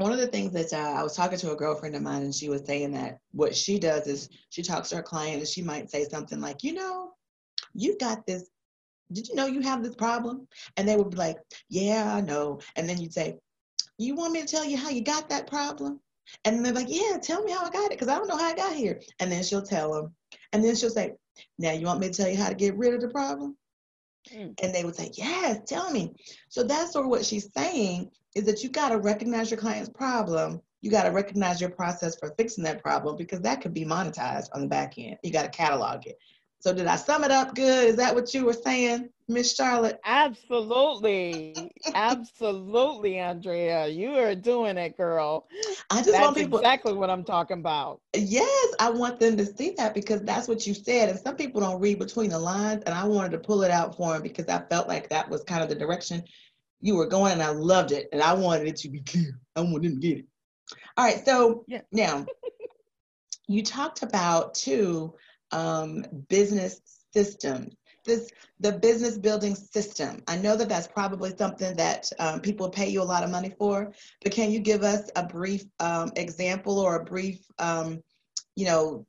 one 0.00 0.12
of 0.12 0.18
the 0.18 0.26
things 0.26 0.52
that 0.52 0.72
uh, 0.72 0.98
I 0.98 1.02
was 1.02 1.14
talking 1.14 1.38
to 1.38 1.52
a 1.52 1.56
girlfriend 1.56 1.94
of 1.94 2.00
mine, 2.00 2.22
and 2.22 2.34
she 2.34 2.48
was 2.48 2.64
saying 2.64 2.92
that 2.92 3.18
what 3.32 3.54
she 3.54 3.78
does 3.78 4.06
is 4.06 4.30
she 4.48 4.62
talks 4.62 4.88
to 4.88 4.96
her 4.96 5.02
client, 5.02 5.38
and 5.38 5.46
she 5.46 5.60
might 5.60 5.90
say 5.90 6.04
something 6.04 6.40
like, 6.40 6.62
"You 6.62 6.72
know, 6.72 7.12
you 7.74 7.98
got 7.98 8.26
this. 8.26 8.48
Did 9.12 9.28
you 9.28 9.34
know 9.34 9.46
you 9.46 9.60
have 9.60 9.82
this 9.82 9.94
problem?" 9.94 10.48
And 10.78 10.88
they 10.88 10.96
would 10.96 11.10
be 11.10 11.18
like, 11.18 11.36
"Yeah, 11.68 12.14
I 12.14 12.22
know." 12.22 12.60
And 12.76 12.88
then 12.88 12.98
you'd 12.98 13.12
say, 13.12 13.38
"You 13.98 14.14
want 14.14 14.32
me 14.32 14.40
to 14.40 14.46
tell 14.46 14.64
you 14.64 14.78
how 14.78 14.88
you 14.88 15.02
got 15.02 15.28
that 15.28 15.46
problem?" 15.46 16.00
And 16.46 16.64
they're 16.64 16.72
like, 16.72 16.88
"Yeah, 16.88 17.18
tell 17.22 17.42
me 17.44 17.52
how 17.52 17.66
I 17.66 17.70
got 17.70 17.92
it, 17.92 17.98
because 17.98 18.08
I 18.08 18.16
don't 18.16 18.28
know 18.28 18.38
how 18.38 18.48
I 18.48 18.56
got 18.56 18.74
here." 18.74 19.02
And 19.18 19.30
then 19.30 19.44
she'll 19.44 19.60
tell 19.60 19.92
them, 19.92 20.14
and 20.54 20.64
then 20.64 20.76
she'll 20.76 20.88
say, 20.88 21.12
"Now 21.58 21.72
you 21.72 21.84
want 21.84 22.00
me 22.00 22.08
to 22.08 22.14
tell 22.14 22.28
you 22.28 22.38
how 22.38 22.48
to 22.48 22.54
get 22.54 22.74
rid 22.78 22.94
of 22.94 23.02
the 23.02 23.08
problem?" 23.08 23.58
Mm. 24.32 24.54
And 24.62 24.74
they 24.74 24.84
would 24.84 24.96
say, 24.96 25.10
Yes, 25.14 25.60
tell 25.66 25.90
me. 25.90 26.14
So 26.50 26.62
that's 26.62 26.92
sort 26.92 27.06
of 27.06 27.10
what 27.10 27.24
she's 27.24 27.48
saying 27.56 28.10
is 28.34 28.44
that 28.44 28.62
you 28.62 28.68
got 28.68 28.90
to 28.90 28.98
recognize 28.98 29.50
your 29.50 29.58
client's 29.58 29.88
problem. 29.88 30.60
You 30.82 30.90
got 30.90 31.04
to 31.04 31.10
recognize 31.10 31.60
your 31.60 31.70
process 31.70 32.16
for 32.16 32.32
fixing 32.38 32.64
that 32.64 32.82
problem 32.82 33.16
because 33.16 33.40
that 33.40 33.60
could 33.60 33.74
be 33.74 33.84
monetized 33.84 34.48
on 34.54 34.62
the 34.62 34.68
back 34.68 34.94
end. 34.98 35.18
You 35.22 35.32
got 35.32 35.42
to 35.42 35.50
catalog 35.50 36.06
it. 36.06 36.18
So 36.60 36.74
did 36.74 36.86
I 36.86 36.96
sum 36.96 37.24
it 37.24 37.30
up 37.30 37.54
good? 37.54 37.88
Is 37.88 37.96
that 37.96 38.14
what 38.14 38.34
you 38.34 38.44
were 38.44 38.52
saying, 38.52 39.08
Miss 39.28 39.54
Charlotte? 39.54 39.98
Absolutely. 40.04 41.72
Absolutely, 41.94 43.18
Andrea. 43.18 43.88
You 43.88 44.10
are 44.18 44.34
doing 44.34 44.76
it, 44.76 44.94
girl. 44.94 45.46
I 45.88 45.96
just 45.96 46.12
that's 46.12 46.22
want 46.22 46.36
people 46.36 46.58
exactly 46.58 46.92
what 46.92 47.08
I'm 47.08 47.24
talking 47.24 47.60
about. 47.60 48.02
Yes, 48.14 48.74
I 48.78 48.90
want 48.90 49.18
them 49.18 49.38
to 49.38 49.46
see 49.46 49.70
that 49.78 49.94
because 49.94 50.20
that's 50.22 50.48
what 50.48 50.66
you 50.66 50.74
said. 50.74 51.08
And 51.08 51.18
some 51.18 51.34
people 51.34 51.62
don't 51.62 51.80
read 51.80 51.98
between 51.98 52.28
the 52.28 52.38
lines. 52.38 52.82
And 52.84 52.94
I 52.94 53.04
wanted 53.04 53.32
to 53.32 53.38
pull 53.38 53.62
it 53.62 53.70
out 53.70 53.96
for 53.96 54.12
them 54.12 54.22
because 54.22 54.46
I 54.48 54.60
felt 54.68 54.86
like 54.86 55.08
that 55.08 55.30
was 55.30 55.42
kind 55.44 55.62
of 55.62 55.70
the 55.70 55.76
direction 55.76 56.22
you 56.80 56.96
were 56.96 57.06
going 57.06 57.32
and 57.32 57.42
I 57.42 57.50
loved 57.50 57.92
it. 57.92 58.08
And 58.12 58.22
I 58.22 58.32
wanted 58.32 58.68
it 58.68 58.76
to 58.76 58.88
be 58.88 59.00
clear. 59.00 59.38
I 59.56 59.60
wanted 59.60 59.94
to 59.94 60.00
get 60.00 60.18
it. 60.18 60.26
All 60.96 61.04
right. 61.04 61.24
So 61.24 61.64
yeah. 61.66 61.82
now 61.92 62.26
you 63.48 63.62
talked 63.62 64.02
about 64.02 64.54
too 64.54 65.14
um, 65.52 66.04
business 66.28 66.80
systems 67.12 67.74
this 68.04 68.30
the 68.60 68.72
business 68.72 69.18
building 69.18 69.54
system 69.54 70.22
i 70.26 70.36
know 70.36 70.56
that 70.56 70.68
that's 70.68 70.86
probably 70.86 71.34
something 71.36 71.76
that 71.76 72.10
um, 72.18 72.40
people 72.40 72.68
pay 72.68 72.88
you 72.88 73.02
a 73.02 73.04
lot 73.04 73.22
of 73.22 73.30
money 73.30 73.52
for 73.58 73.92
but 74.22 74.32
can 74.32 74.50
you 74.50 74.58
give 74.58 74.82
us 74.82 75.10
a 75.16 75.26
brief 75.26 75.64
um, 75.80 76.10
example 76.16 76.78
or 76.78 76.96
a 76.96 77.04
brief 77.04 77.40
um, 77.58 78.02
you 78.56 78.64
know 78.64 79.06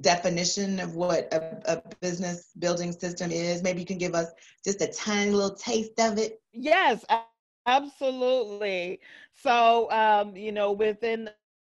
definition 0.00 0.80
of 0.80 0.96
what 0.96 1.32
a, 1.32 1.72
a, 1.76 1.82
business 2.00 2.50
building 2.58 2.92
system 2.92 3.30
is. 3.30 3.62
Maybe 3.62 3.80
you 3.80 3.86
can 3.86 3.98
give 3.98 4.14
us 4.14 4.28
just 4.64 4.80
a 4.80 4.88
tiny 4.88 5.30
little 5.30 5.54
taste 5.54 5.98
of 6.00 6.18
it. 6.18 6.40
Yes 6.52 7.04
absolutely. 7.66 9.00
So 9.34 9.90
um, 9.90 10.36
you 10.36 10.52
know 10.52 10.72
within 10.72 11.30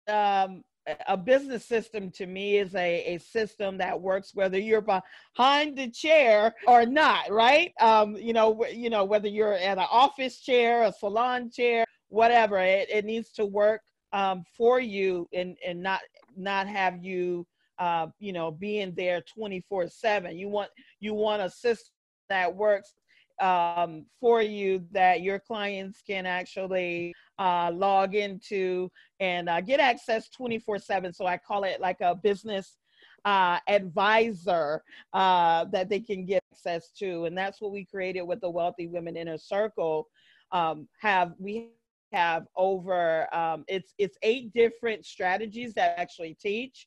um, 0.08 0.62
a 1.06 1.16
business 1.16 1.64
system 1.64 2.10
to 2.10 2.26
me 2.26 2.58
is 2.58 2.74
a, 2.74 3.14
a 3.14 3.18
system 3.18 3.78
that 3.78 4.00
works 4.00 4.34
whether 4.34 4.58
you're 4.58 4.82
behind 4.82 5.78
the 5.78 5.88
chair 5.90 6.54
or 6.66 6.86
not 6.86 7.30
right? 7.30 7.72
Um, 7.80 8.16
you 8.16 8.32
know 8.32 8.64
you 8.66 8.90
know 8.90 9.04
whether 9.04 9.28
you're 9.28 9.54
at 9.54 9.78
an 9.78 9.86
office 9.90 10.40
chair 10.40 10.82
a 10.82 10.92
salon 10.92 11.50
chair 11.50 11.84
whatever 12.08 12.58
it, 12.58 12.90
it 12.90 13.04
needs 13.04 13.30
to 13.32 13.46
work 13.46 13.80
um, 14.12 14.44
for 14.56 14.80
you 14.80 15.28
and 15.32 15.56
and 15.66 15.82
not 15.82 16.00
not 16.36 16.66
have 16.66 17.02
you 17.02 17.46
uh, 17.82 18.06
you 18.20 18.32
know 18.32 18.50
being 18.50 18.94
there 18.96 19.22
24 19.34 19.88
7 19.88 20.38
you 20.38 20.48
want 20.48 20.70
you 21.00 21.14
want 21.14 21.42
a 21.42 21.50
system 21.50 21.92
that 22.28 22.54
works 22.54 22.94
um, 23.40 24.06
for 24.20 24.40
you 24.40 24.84
that 24.92 25.20
your 25.20 25.38
clients 25.38 26.00
can 26.06 26.26
actually 26.26 27.12
uh, 27.38 27.72
log 27.74 28.14
into 28.14 28.88
and 29.18 29.48
uh, 29.48 29.60
get 29.60 29.80
access 29.80 30.28
24 30.28 30.78
7. 30.78 31.12
So 31.12 31.26
I 31.26 31.36
call 31.36 31.64
it 31.64 31.80
like 31.80 32.00
a 32.00 32.14
business 32.14 32.78
uh, 33.24 33.58
advisor 33.68 34.82
uh, 35.12 35.64
that 35.72 35.88
they 35.88 36.00
can 36.00 36.24
get 36.24 36.42
access 36.52 36.90
to. 36.98 37.24
And 37.24 37.36
that's 37.36 37.60
what 37.60 37.72
we 37.72 37.84
created 37.84 38.22
with 38.22 38.40
the 38.40 38.50
Wealthy 38.50 38.86
Women 38.86 39.16
Inner 39.16 39.38
Circle. 39.38 40.06
Um, 40.52 40.88
have 41.00 41.32
we 41.38 41.70
have 42.12 42.46
over 42.56 43.34
um, 43.34 43.64
it's 43.68 43.94
it's 43.98 44.18
eight 44.22 44.52
different 44.52 45.04
strategies 45.04 45.74
that 45.74 45.98
actually 45.98 46.36
teach 46.40 46.86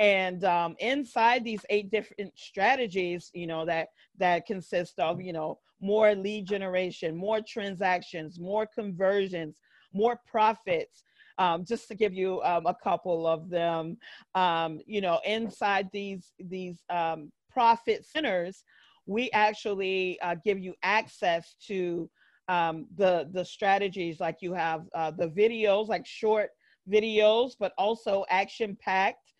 and 0.00 0.44
um, 0.44 0.74
inside 0.78 1.44
these 1.44 1.64
eight 1.68 1.90
different 1.90 2.32
strategies 2.36 3.30
you 3.34 3.46
know 3.46 3.64
that 3.64 3.88
that 4.18 4.46
consist 4.46 4.98
of 4.98 5.20
you 5.20 5.32
know 5.32 5.58
more 5.80 6.14
lead 6.14 6.46
generation 6.46 7.14
more 7.14 7.40
transactions 7.46 8.40
more 8.40 8.66
conversions 8.66 9.60
more 9.92 10.18
profits 10.26 11.04
um, 11.38 11.64
just 11.64 11.86
to 11.88 11.94
give 11.94 12.12
you 12.12 12.42
um, 12.42 12.66
a 12.66 12.74
couple 12.82 13.26
of 13.26 13.48
them 13.48 13.96
um, 14.34 14.80
you 14.86 15.00
know 15.00 15.20
inside 15.24 15.88
these 15.92 16.32
these 16.40 16.82
um, 16.90 17.30
profit 17.50 18.04
centers 18.04 18.64
we 19.06 19.30
actually 19.32 20.18
uh, 20.22 20.34
give 20.44 20.58
you 20.58 20.74
access 20.82 21.54
to 21.66 22.08
um, 22.48 22.86
the 22.96 23.28
the 23.32 23.44
strategies 23.44 24.18
like 24.18 24.38
you 24.40 24.54
have 24.54 24.82
uh, 24.94 25.10
the 25.10 25.28
videos 25.28 25.88
like 25.88 26.06
short 26.06 26.50
videos 26.90 27.52
but 27.60 27.72
also 27.76 28.24
action 28.30 28.76
packed 28.80 29.30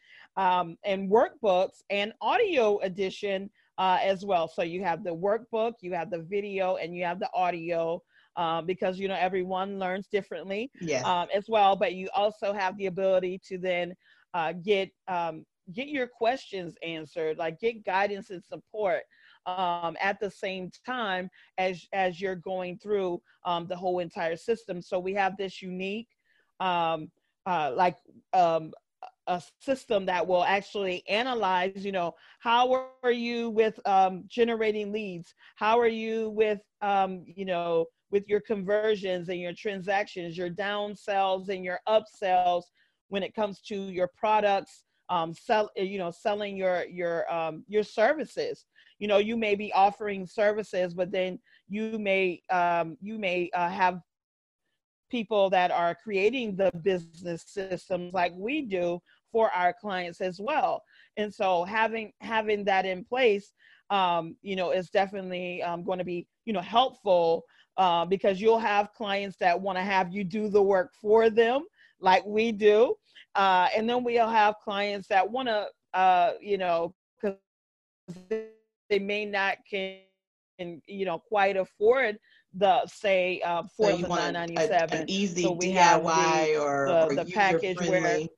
um, 0.40 0.78
and 0.84 1.10
workbooks 1.10 1.82
and 1.90 2.14
audio 2.22 2.78
edition 2.78 3.50
uh, 3.76 3.98
as 4.02 4.24
well. 4.24 4.48
So 4.48 4.62
you 4.62 4.82
have 4.82 5.04
the 5.04 5.14
workbook, 5.14 5.74
you 5.82 5.92
have 5.92 6.10
the 6.10 6.22
video, 6.22 6.76
and 6.76 6.96
you 6.96 7.04
have 7.04 7.20
the 7.20 7.30
audio. 7.34 8.02
Um, 8.36 8.64
because 8.64 8.96
you 8.96 9.08
know 9.08 9.16
everyone 9.18 9.80
learns 9.80 10.06
differently 10.06 10.70
yes. 10.80 11.04
um, 11.04 11.26
as 11.34 11.46
well 11.48 11.74
but 11.74 11.94
you 11.94 12.08
also 12.14 12.52
have 12.52 12.78
the 12.78 12.86
ability 12.86 13.40
to 13.48 13.58
then 13.58 13.92
uh, 14.34 14.52
get 14.52 14.92
um, 15.08 15.44
get 15.74 15.88
your 15.88 16.06
questions 16.06 16.76
answered 16.84 17.38
like 17.38 17.58
get 17.58 17.84
guidance 17.84 18.30
and 18.30 18.42
support 18.42 19.02
um, 19.46 19.96
at 20.00 20.20
the 20.20 20.30
same 20.30 20.70
time 20.86 21.28
as 21.58 21.88
as 21.92 22.20
you're 22.20 22.36
going 22.36 22.78
through 22.78 23.20
um, 23.44 23.66
the 23.66 23.76
whole 23.76 23.98
entire 23.98 24.36
system 24.36 24.80
so 24.80 24.96
we 24.96 25.12
have 25.12 25.36
this 25.36 25.60
unique 25.60 26.08
um, 26.60 27.10
uh, 27.46 27.72
like 27.74 27.96
um, 28.32 28.70
a 29.26 29.42
system 29.60 30.06
that 30.06 30.26
will 30.26 30.44
actually 30.44 31.02
analyze 31.08 31.84
you 31.84 31.92
know 31.92 32.14
how 32.40 32.88
are 33.02 33.12
you 33.12 33.50
with 33.50 33.78
um, 33.86 34.24
generating 34.28 34.92
leads? 34.92 35.34
How 35.56 35.78
are 35.78 35.88
you 35.88 36.30
with 36.30 36.60
um, 36.80 37.24
you 37.26 37.44
know 37.44 37.86
with 38.10 38.28
your 38.28 38.40
conversions 38.40 39.28
and 39.28 39.38
your 39.40 39.52
transactions 39.52 40.36
your 40.36 40.50
down 40.50 40.96
sells 40.96 41.48
and 41.48 41.64
your 41.64 41.80
upsells 41.88 42.64
when 43.08 43.22
it 43.22 43.34
comes 43.34 43.60
to 43.60 43.90
your 43.90 44.10
products 44.16 44.84
um, 45.08 45.34
sell 45.34 45.70
you 45.76 45.98
know 45.98 46.10
selling 46.10 46.56
your 46.56 46.84
your 46.86 47.32
um, 47.32 47.64
your 47.68 47.82
services? 47.82 48.66
You 48.98 49.08
know 49.08 49.18
you 49.18 49.36
may 49.36 49.54
be 49.54 49.72
offering 49.72 50.26
services 50.26 50.94
but 50.94 51.10
then 51.10 51.38
you 51.68 51.98
may 51.98 52.42
um, 52.50 52.96
you 53.00 53.18
may 53.18 53.50
uh, 53.54 53.68
have 53.68 54.00
people 55.10 55.50
that 55.50 55.70
are 55.70 55.94
creating 55.94 56.56
the 56.56 56.70
business 56.82 57.44
systems 57.46 58.12
like 58.12 58.32
we 58.36 58.62
do 58.62 59.00
for 59.32 59.50
our 59.50 59.72
clients 59.72 60.20
as 60.20 60.40
well. 60.40 60.82
And 61.16 61.32
so 61.32 61.64
having 61.64 62.12
having 62.20 62.64
that 62.64 62.86
in 62.86 63.04
place, 63.04 63.52
um, 63.90 64.36
you 64.42 64.56
know, 64.56 64.70
is 64.70 64.90
definitely 64.90 65.62
um, 65.62 65.84
going 65.84 65.98
to 65.98 66.04
be 66.04 66.26
you 66.44 66.52
know 66.52 66.60
helpful 66.60 67.44
uh, 67.76 68.04
because 68.04 68.40
you'll 68.40 68.58
have 68.58 68.92
clients 68.92 69.36
that 69.38 69.58
want 69.58 69.78
to 69.78 69.82
have 69.82 70.12
you 70.12 70.24
do 70.24 70.48
the 70.48 70.62
work 70.62 70.92
for 71.00 71.30
them, 71.30 71.64
like 72.00 72.24
we 72.26 72.52
do, 72.52 72.94
uh, 73.34 73.68
and 73.74 73.88
then 73.88 74.04
we'll 74.04 74.28
have 74.28 74.56
clients 74.62 75.08
that 75.08 75.28
want 75.28 75.48
to, 75.48 75.66
uh, 75.94 76.32
you 76.40 76.58
know, 76.58 76.94
because 77.20 77.36
they 78.28 78.98
may 78.98 79.24
not 79.24 79.56
can, 79.68 80.00
you 80.86 81.04
know, 81.06 81.18
quite 81.18 81.56
afford 81.56 82.18
the 82.54 82.86
say 82.86 83.40
uh, 83.42 83.62
four 83.76 83.92
so 83.92 84.06
nine 84.08 84.32
ninety 84.34 84.56
seven. 84.56 85.04
Easy 85.08 85.42
so 85.42 85.52
we 85.52 85.68
DIY 85.68 85.74
have 85.74 86.02
the, 86.02 86.56
or, 86.60 86.86
the, 86.86 87.06
or 87.06 87.14
the 87.14 87.24
package 87.32 87.76
friendly. 87.76 88.00
where 88.00 88.28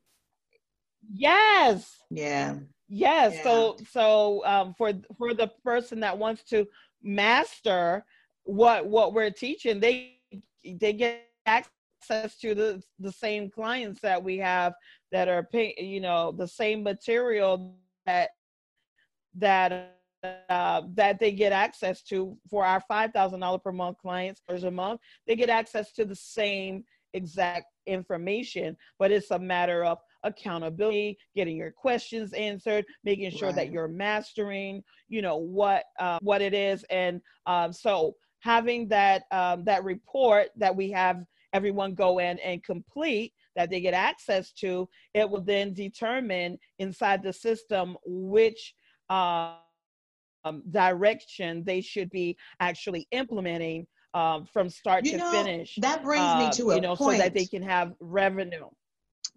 Yes. 1.12 1.98
Yeah. 2.10 2.56
Yes. 2.88 3.34
Yeah. 3.34 3.42
So 3.42 3.76
so 3.90 4.44
um, 4.44 4.74
for 4.76 4.92
for 5.16 5.34
the 5.34 5.50
person 5.64 6.00
that 6.00 6.16
wants 6.16 6.42
to 6.44 6.66
master 7.02 8.04
what 8.44 8.86
what 8.86 9.14
we're 9.14 9.30
teaching, 9.30 9.80
they 9.80 10.18
they 10.64 10.92
get 10.92 11.26
access 11.46 12.38
to 12.40 12.54
the 12.54 12.82
the 12.98 13.12
same 13.12 13.50
clients 13.50 14.00
that 14.00 14.22
we 14.22 14.38
have 14.38 14.74
that 15.10 15.28
are 15.28 15.42
pay, 15.42 15.74
you 15.78 16.00
know 16.00 16.32
the 16.32 16.48
same 16.48 16.82
material 16.82 17.76
that 18.06 18.30
that 19.34 19.96
uh, 20.22 20.82
that 20.94 21.18
they 21.18 21.32
get 21.32 21.52
access 21.52 22.02
to 22.02 22.36
for 22.48 22.64
our 22.64 22.82
$5,000 22.90 23.62
per 23.62 23.72
month 23.72 23.98
clients 23.98 24.40
a 24.48 24.70
month. 24.70 25.00
They 25.26 25.36
get 25.36 25.48
access 25.48 25.92
to 25.92 26.04
the 26.04 26.14
same 26.14 26.84
exact 27.14 27.66
information, 27.86 28.76
but 28.98 29.10
it's 29.10 29.30
a 29.30 29.38
matter 29.38 29.84
of 29.84 29.98
accountability, 30.22 31.18
getting 31.34 31.56
your 31.56 31.72
questions 31.72 32.32
answered, 32.32 32.84
making 33.04 33.30
sure 33.30 33.48
right. 33.48 33.56
that 33.56 33.72
you're 33.72 33.88
mastering, 33.88 34.82
you 35.08 35.22
know, 35.22 35.36
what 35.36 35.84
uh, 35.98 36.18
what 36.22 36.40
it 36.40 36.54
is, 36.54 36.84
and 36.90 37.20
um, 37.46 37.72
so 37.72 38.14
having 38.40 38.88
that 38.88 39.24
um, 39.32 39.64
that 39.64 39.84
report 39.84 40.48
that 40.56 40.74
we 40.74 40.90
have 40.90 41.24
everyone 41.52 41.94
go 41.94 42.18
in 42.18 42.38
and 42.38 42.64
complete 42.64 43.32
that 43.56 43.68
they 43.68 43.80
get 43.80 43.94
access 43.94 44.52
to, 44.52 44.88
it 45.12 45.28
will 45.28 45.42
then 45.42 45.74
determine 45.74 46.58
inside 46.78 47.22
the 47.22 47.32
system 47.32 47.96
which 48.06 48.74
um, 50.44 50.62
direction 50.70 51.62
they 51.64 51.80
should 51.80 52.10
be 52.10 52.36
actually 52.60 53.06
implementing 53.10 53.86
um, 54.14 54.46
from 54.52 54.68
start 54.68 55.04
you 55.04 55.12
to 55.12 55.18
know, 55.18 55.30
finish. 55.30 55.76
That 55.80 56.02
brings 56.02 56.24
uh, 56.24 56.38
me 56.38 56.50
to 56.52 56.70
a 56.70 56.74
you 56.74 56.80
know, 56.80 56.96
point. 56.96 57.18
so 57.18 57.22
that 57.22 57.34
they 57.34 57.46
can 57.46 57.62
have 57.62 57.94
revenue 58.00 58.68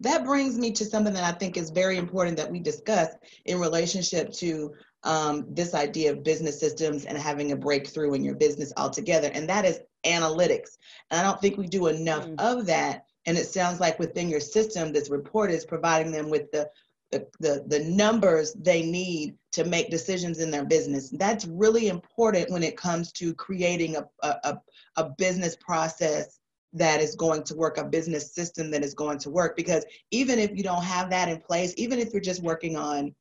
that 0.00 0.24
brings 0.24 0.58
me 0.58 0.72
to 0.72 0.84
something 0.84 1.14
that 1.14 1.24
I 1.24 1.32
think 1.32 1.56
is 1.56 1.70
very 1.70 1.96
important 1.96 2.36
that 2.36 2.50
we 2.50 2.60
discuss 2.60 3.14
in 3.46 3.58
relationship 3.58 4.32
to 4.34 4.74
um, 5.04 5.46
this 5.48 5.74
idea 5.74 6.12
of 6.12 6.24
business 6.24 6.60
systems 6.60 7.04
and 7.04 7.16
having 7.16 7.52
a 7.52 7.56
breakthrough 7.56 8.12
in 8.14 8.24
your 8.24 8.34
business 8.34 8.72
altogether, 8.76 9.30
and 9.32 9.48
that 9.48 9.64
is 9.64 9.80
analytics. 10.04 10.76
And 11.10 11.20
I 11.20 11.22
don't 11.22 11.40
think 11.40 11.56
we 11.56 11.66
do 11.66 11.86
enough 11.86 12.26
mm. 12.26 12.38
of 12.38 12.66
that. 12.66 13.04
And 13.24 13.36
it 13.38 13.46
sounds 13.46 13.80
like 13.80 13.98
within 13.98 14.28
your 14.28 14.40
system, 14.40 14.92
this 14.92 15.10
report 15.10 15.50
is 15.50 15.64
providing 15.64 16.12
them 16.12 16.30
with 16.30 16.50
the 16.52 16.68
the, 17.12 17.24
the, 17.38 17.64
the 17.68 17.84
numbers 17.84 18.52
they 18.54 18.82
need 18.82 19.36
to 19.56 19.64
make 19.64 19.88
decisions 19.88 20.38
in 20.38 20.50
their 20.50 20.66
business. 20.66 21.08
That's 21.08 21.46
really 21.46 21.88
important 21.88 22.50
when 22.50 22.62
it 22.62 22.76
comes 22.76 23.10
to 23.12 23.32
creating 23.34 23.96
a, 23.96 24.04
a, 24.22 24.58
a 24.96 25.10
business 25.16 25.56
process 25.56 26.40
that 26.74 27.00
is 27.00 27.14
going 27.14 27.42
to 27.44 27.54
work, 27.54 27.78
a 27.78 27.84
business 27.84 28.34
system 28.34 28.70
that 28.70 28.84
is 28.84 28.92
going 28.92 29.18
to 29.20 29.30
work. 29.30 29.56
Because 29.56 29.86
even 30.10 30.38
if 30.38 30.50
you 30.54 30.62
don't 30.62 30.84
have 30.84 31.08
that 31.08 31.30
in 31.30 31.40
place, 31.40 31.72
even 31.78 31.98
if 31.98 32.12
you're 32.12 32.20
just 32.20 32.42
working 32.42 32.76
on 32.76 33.14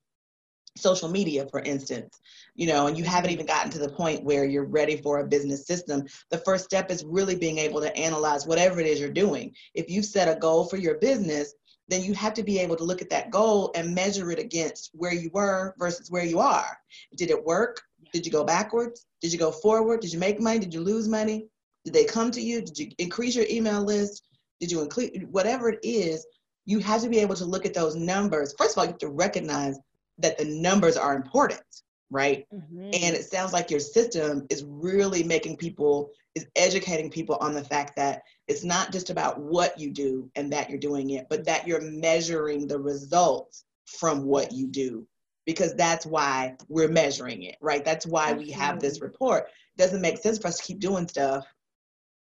social 0.76 1.08
media, 1.08 1.48
for 1.50 1.62
instance, 1.62 2.20
you 2.54 2.68
know, 2.68 2.88
and 2.88 2.98
you 2.98 3.06
haven't 3.06 3.32
even 3.32 3.46
gotten 3.46 3.72
to 3.72 3.80
the 3.80 3.88
point 3.88 4.26
where 4.26 4.44
you're 4.44 4.66
ready 4.66 4.98
for 4.98 5.20
a 5.20 5.28
business 5.28 5.66
system, 5.66 6.04
the 6.32 6.40
first 6.40 6.66
step 6.66 6.92
is 6.92 7.06
really 7.06 7.38
being 7.38 7.60
able 7.60 7.80
to 7.80 7.96
analyze 7.96 8.46
whatever 8.46 8.82
it 8.82 8.88
is 8.88 9.00
you're 9.00 9.10
doing. 9.10 9.56
If 9.74 9.90
you've 9.90 10.04
set 10.04 10.28
a 10.28 10.38
goal 10.38 10.66
for 10.66 10.76
your 10.76 10.96
business, 10.96 11.54
then 11.88 12.04
you 12.04 12.14
have 12.14 12.34
to 12.34 12.44
be 12.44 12.60
able 12.60 12.76
to 12.76 12.84
look 12.84 13.02
at 13.02 13.10
that 13.10 13.30
goal 13.30 13.72
and 13.76 13.94
measure 13.94 14.32
it 14.32 14.40
against 14.40 14.90
where 14.94 15.14
you 15.14 15.30
were 15.34 15.76
versus 15.78 16.10
where 16.10 16.26
you 16.26 16.40
are. 16.40 16.78
Did 17.16 17.30
it 17.30 17.44
work? 17.44 17.82
Did 18.12 18.26
you 18.26 18.32
go 18.32 18.44
backwards? 18.44 19.06
Did 19.22 19.32
you 19.32 19.40
go 19.40 19.52
forward? 19.52 20.00
Did 20.00 20.14
you 20.14 20.20
make 20.20 20.40
money? 20.40 20.60
Did 20.60 20.74
you 20.74 20.82
lose 20.82 21.08
money? 21.08 21.48
Did 21.84 21.94
they 21.94 22.06
come 22.06 22.32
to 22.32 22.42
you? 22.42 22.62
Did 22.62 22.78
you 22.78 22.92
increase 22.98 23.36
your 23.36 23.46
email 23.50 23.84
list? 23.84 24.24
Did 24.60 24.72
you 24.72 24.82
include 24.82 25.28
whatever 25.32 25.70
it 25.70 25.80
is? 25.84 26.26
You 26.66 26.80
have 26.80 27.02
to 27.02 27.10
be 27.10 27.20
able 27.20 27.36
to 27.36 27.46
look 27.46 27.66
at 27.66 27.74
those 27.74 27.96
numbers. 27.96 28.56
First 28.58 28.74
of 28.74 28.80
all, 28.80 28.86
you 28.86 28.92
have 28.92 29.00
to 29.00 29.10
recognize 29.10 29.78
that 30.18 30.38
the 30.38 30.46
numbers 30.46 30.98
are 30.98 31.16
important, 31.16 31.62
right? 32.10 32.46
Mm-hmm. 32.54 32.86
And 32.86 33.16
it 33.16 33.26
sounds 33.26 33.54
like 33.54 33.70
your 33.70 33.80
system 33.80 34.48
is 34.50 34.64
really 34.68 35.24
making 35.24 35.58
people, 35.58 36.10
is 36.34 36.48
educating 36.56 37.12
people 37.12 37.36
on 37.42 37.54
the 37.54 37.64
fact 37.64 37.96
that 37.98 38.24
It's 38.48 38.64
not 38.64 38.92
just 38.92 39.10
about 39.10 39.40
what 39.40 39.80
you 39.80 39.92
do 39.92 40.30
and 40.36 40.54
that 40.54 40.70
you're 40.70 40.80
doing 40.80 41.12
it, 41.12 41.28
but 41.30 41.46
that 41.46 41.68
you're 41.68 41.82
measuring 41.82 42.68
the 42.68 42.80
results 42.80 43.66
from 43.86 44.24
what 44.24 44.52
you 44.52 44.68
do 44.68 45.08
because 45.46 45.76
that's 45.76 46.06
why 46.06 46.56
we're 46.68 46.88
measuring 46.88 47.44
it, 47.44 47.56
right? 47.62 47.86
That's 47.86 48.06
why 48.06 48.34
we 48.34 48.52
have 48.52 48.80
this 48.80 49.02
report. 49.02 49.46
It 49.78 49.82
doesn't 49.82 50.02
make 50.02 50.18
sense 50.18 50.40
for 50.40 50.48
us 50.48 50.58
to 50.58 50.64
keep 50.64 50.80
doing 50.80 51.08
stuff 51.08 51.46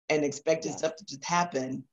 and 0.09 0.25
expecting 0.25 0.73
yeah. 0.73 0.79
stuff 0.79 0.97
to 0.97 1.05
just 1.05 1.25
happen. 1.25 1.85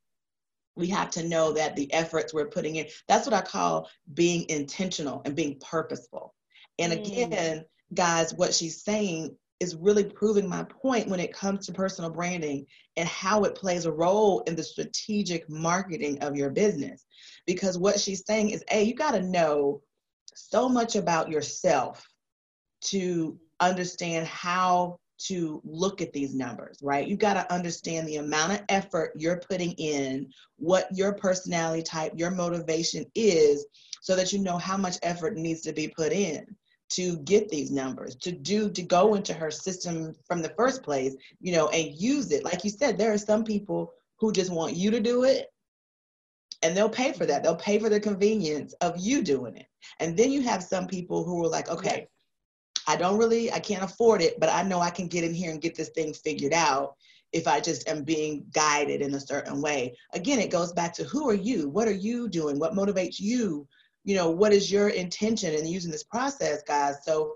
We 0.74 0.88
have 0.88 1.10
to 1.12 1.28
know 1.28 1.52
that 1.52 1.76
the 1.76 1.92
efforts 1.92 2.34
we're 2.34 2.48
putting 2.48 2.76
in, 2.76 2.86
that's 3.08 3.26
what 3.26 3.34
I 3.34 3.42
call 3.42 3.88
being 4.12 4.48
intentional 4.48 5.22
and 5.24 5.36
being 5.36 5.60
purposeful. 5.60 6.34
And 6.78 6.92
mm. 6.92 7.06
again, 7.06 7.64
guys, 7.94 8.34
what 8.34 8.54
she's 8.54 8.82
saying 8.82 9.36
is 9.62 9.76
really 9.76 10.02
proving 10.02 10.48
my 10.48 10.64
point 10.64 11.08
when 11.08 11.20
it 11.20 11.32
comes 11.32 11.64
to 11.64 11.72
personal 11.72 12.10
branding 12.10 12.66
and 12.96 13.08
how 13.08 13.44
it 13.44 13.54
plays 13.54 13.86
a 13.86 13.92
role 13.92 14.40
in 14.40 14.56
the 14.56 14.62
strategic 14.62 15.48
marketing 15.48 16.18
of 16.18 16.34
your 16.34 16.50
business. 16.50 17.06
Because 17.46 17.78
what 17.78 18.00
she's 18.00 18.24
saying 18.26 18.50
is, 18.50 18.64
A, 18.72 18.82
you 18.82 18.94
got 18.94 19.12
to 19.12 19.22
know 19.22 19.80
so 20.34 20.68
much 20.68 20.96
about 20.96 21.30
yourself 21.30 22.04
to 22.86 23.38
understand 23.60 24.26
how 24.26 24.98
to 25.26 25.62
look 25.64 26.00
at 26.00 26.12
these 26.12 26.34
numbers, 26.34 26.78
right? 26.82 27.06
You 27.06 27.16
got 27.16 27.34
to 27.34 27.52
understand 27.52 28.08
the 28.08 28.16
amount 28.16 28.54
of 28.54 28.62
effort 28.68 29.12
you're 29.16 29.40
putting 29.48 29.70
in, 29.72 30.28
what 30.56 30.88
your 30.92 31.14
personality 31.14 31.84
type, 31.84 32.14
your 32.16 32.32
motivation 32.32 33.04
is, 33.14 33.64
so 34.00 34.16
that 34.16 34.32
you 34.32 34.40
know 34.40 34.58
how 34.58 34.76
much 34.76 34.96
effort 35.04 35.36
needs 35.36 35.60
to 35.60 35.72
be 35.72 35.86
put 35.86 36.10
in 36.10 36.44
to 36.94 37.16
get 37.18 37.48
these 37.48 37.70
numbers 37.70 38.14
to 38.16 38.32
do 38.32 38.70
to 38.70 38.82
go 38.82 39.14
into 39.14 39.32
her 39.32 39.50
system 39.50 40.14
from 40.26 40.42
the 40.42 40.52
first 40.56 40.82
place 40.82 41.14
you 41.40 41.52
know 41.52 41.68
and 41.68 41.94
use 42.00 42.32
it. 42.32 42.44
Like 42.44 42.64
you 42.64 42.70
said 42.70 42.98
there 42.98 43.12
are 43.12 43.18
some 43.18 43.44
people 43.44 43.92
who 44.18 44.32
just 44.32 44.52
want 44.52 44.76
you 44.76 44.90
to 44.90 45.00
do 45.00 45.24
it 45.24 45.48
and 46.62 46.76
they'll 46.76 46.88
pay 46.88 47.12
for 47.12 47.26
that. 47.26 47.42
They'll 47.42 47.56
pay 47.56 47.78
for 47.78 47.88
the 47.88 47.98
convenience 47.98 48.72
of 48.74 48.96
you 48.96 49.22
doing 49.22 49.56
it. 49.56 49.66
And 49.98 50.16
then 50.16 50.30
you 50.30 50.42
have 50.42 50.62
some 50.62 50.86
people 50.86 51.24
who 51.24 51.42
are 51.44 51.48
like 51.48 51.68
okay 51.68 52.06
i 52.88 52.96
don't 52.96 53.18
really 53.18 53.52
i 53.52 53.60
can't 53.60 53.84
afford 53.84 54.20
it 54.20 54.38
but 54.40 54.48
i 54.48 54.60
know 54.62 54.80
i 54.80 54.90
can 54.90 55.06
get 55.06 55.22
in 55.22 55.32
here 55.32 55.52
and 55.52 55.60
get 55.60 55.76
this 55.76 55.90
thing 55.90 56.12
figured 56.12 56.52
out 56.52 56.96
if 57.32 57.46
i 57.46 57.60
just 57.60 57.88
am 57.88 58.02
being 58.02 58.44
guided 58.52 59.00
in 59.00 59.14
a 59.14 59.20
certain 59.20 59.62
way. 59.62 59.96
Again 60.12 60.38
it 60.38 60.50
goes 60.50 60.72
back 60.72 60.92
to 60.94 61.04
who 61.04 61.28
are 61.28 61.34
you? 61.34 61.68
What 61.68 61.88
are 61.88 61.92
you 62.08 62.28
doing? 62.28 62.58
What 62.58 62.74
motivates 62.74 63.18
you 63.18 63.66
you 64.04 64.16
know, 64.16 64.30
what 64.30 64.52
is 64.52 64.70
your 64.70 64.88
intention 64.88 65.54
in 65.54 65.66
using 65.66 65.90
this 65.90 66.04
process, 66.04 66.62
guys? 66.62 66.96
So 67.04 67.34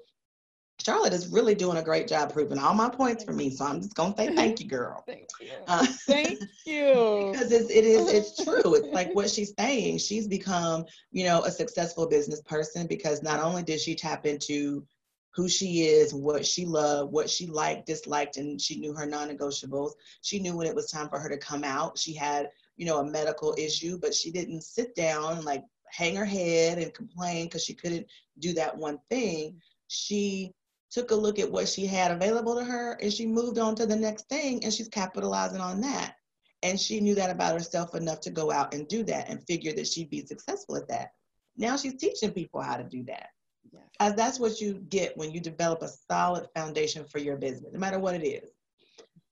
Charlotte 0.79 1.13
is 1.13 1.29
really 1.29 1.55
doing 1.55 1.79
a 1.79 1.83
great 1.83 2.07
job 2.07 2.33
proving 2.33 2.59
all 2.59 2.75
my 2.75 2.89
points 2.89 3.25
for 3.25 3.33
me. 3.33 3.51
So 3.51 3.65
I'm 3.65 3.81
just 3.81 3.95
gonna 3.95 4.15
say 4.17 4.35
thank 4.35 4.61
you, 4.61 4.69
girl. 4.69 5.05
thank 5.07 5.29
you. 5.41 5.51
Uh, 5.67 5.87
thank 6.07 6.39
you. 6.67 7.31
because 7.33 7.51
it's, 7.51 7.71
it 7.71 7.85
is 7.85 8.09
it's 8.13 8.37
true. 8.45 8.75
It's 8.75 8.93
like 8.93 9.15
what 9.15 9.31
she's 9.31 9.55
saying. 9.59 9.99
She's 9.99 10.29
become, 10.29 10.85
you 11.11 11.25
know, 11.25 11.43
a 11.43 11.51
successful 11.51 12.07
business 12.07 12.43
person 12.43 12.87
because 12.87 13.23
not 13.23 13.41
only 13.41 13.63
did 13.63 13.81
she 13.81 13.95
tap 13.95 14.27
into 14.27 14.87
who 15.35 15.49
she 15.49 15.83
is, 15.83 16.15
what 16.15 16.47
she 16.47 16.65
loved, 16.65 17.13
what 17.13 17.29
she 17.29 17.47
liked, 17.47 17.87
disliked, 17.87 18.39
and 18.39 18.61
she 18.61 18.79
knew 18.79 18.95
her 18.95 19.05
non-negotiables. 19.07 19.93
She 20.23 20.39
knew 20.39 20.57
when 20.57 20.67
it 20.67 20.75
was 20.75 20.91
time 20.91 21.11
for 21.11 21.19
her 21.19 21.29
to 21.29 21.37
come 21.37 21.63
out. 21.63 21.99
She 21.99 22.15
had, 22.15 22.51
you 22.77 22.87
know, 22.87 22.99
a 22.99 23.05
medical 23.05 23.55
issue, 23.59 23.99
but 23.99 24.15
she 24.15 24.31
didn't 24.31 24.63
sit 24.63 24.95
down 24.95 25.45
like 25.45 25.63
hang 25.97 26.15
her 26.15 26.25
head 26.25 26.79
and 26.79 26.93
complain 26.93 27.47
because 27.47 27.65
she 27.65 27.75
couldn't 27.75 28.07
do 28.39 28.53
that 28.53 28.77
one 28.77 28.99
thing. 29.09 29.61
She 29.89 30.53
took 30.91 31.11
a 31.11 31.15
look 31.15 31.39
at 31.39 31.51
what 31.51 31.69
she 31.69 31.87
had 31.87 32.11
available 32.11 32.55
to 32.57 32.65
her 32.65 32.93
and 33.01 33.13
she 33.13 33.27
moved 33.27 33.59
on 33.59 33.75
to 33.77 33.87
the 33.87 33.97
next 33.97 34.29
thing 34.29 34.63
and 34.63 34.73
she's 34.73 34.89
capitalizing 34.89 35.61
on 35.61 35.81
that. 35.81 36.15
And 36.63 36.79
she 36.81 37.01
knew 37.01 37.15
that 37.15 37.31
about 37.31 37.55
herself 37.55 37.95
enough 37.95 38.21
to 38.21 38.31
go 38.31 38.51
out 38.51 38.75
and 38.75 38.89
do 38.89 39.05
that 39.05 39.29
and 39.29 39.43
figure 39.47 39.73
that 39.75 39.87
she'd 39.87 40.11
be 40.11 40.25
successful 40.27 40.77
at 40.77 40.89
that. 40.89 41.13
Now 41.57 41.77
she's 41.77 41.95
teaching 41.95 42.33
people 42.33 42.61
how 42.61 42.77
to 42.77 42.85
do 42.85 43.03
that. 43.05 43.29
Yes. 43.73 43.83
As 44.01 44.15
that's 44.15 44.39
what 44.39 44.61
you 44.61 44.75
get 44.89 45.17
when 45.17 45.33
you 45.33 45.41
develop 45.41 45.83
a 45.83 45.89
solid 46.11 46.47
foundation 46.55 47.05
for 47.05 47.19
your 47.19 47.37
business, 47.37 47.73
no 47.73 47.79
matter 47.79 47.99
what 47.99 48.15
it 48.15 48.27
is. 48.27 48.51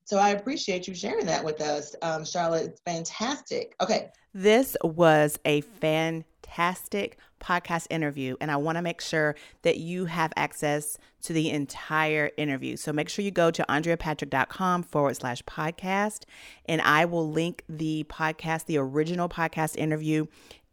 So 0.04 0.18
I 0.18 0.30
appreciate 0.30 0.86
you 0.86 0.94
sharing 0.94 1.26
that 1.26 1.44
with 1.44 1.60
us, 1.60 1.96
um, 2.02 2.24
Charlotte. 2.24 2.66
It's 2.66 2.80
fantastic. 2.80 3.74
Okay. 3.80 4.10
This 4.34 4.76
was 4.82 5.38
a 5.44 5.62
fantastic 5.62 7.18
podcast 7.40 7.86
interview, 7.90 8.36
and 8.40 8.50
I 8.50 8.56
want 8.56 8.76
to 8.76 8.82
make 8.82 9.00
sure 9.00 9.36
that 9.62 9.78
you 9.78 10.06
have 10.06 10.32
access 10.36 10.98
to 11.22 11.32
the 11.32 11.50
entire 11.50 12.30
interview. 12.36 12.76
So 12.76 12.92
make 12.92 13.08
sure 13.08 13.24
you 13.24 13.30
go 13.30 13.50
to 13.50 13.64
andreapatrick.com 13.68 14.82
forward 14.82 15.16
slash 15.16 15.42
podcast, 15.44 16.24
and 16.66 16.80
I 16.82 17.04
will 17.04 17.30
link 17.30 17.62
the 17.68 18.04
podcast, 18.08 18.66
the 18.66 18.78
original 18.78 19.28
podcast 19.28 19.76
interview 19.76 20.26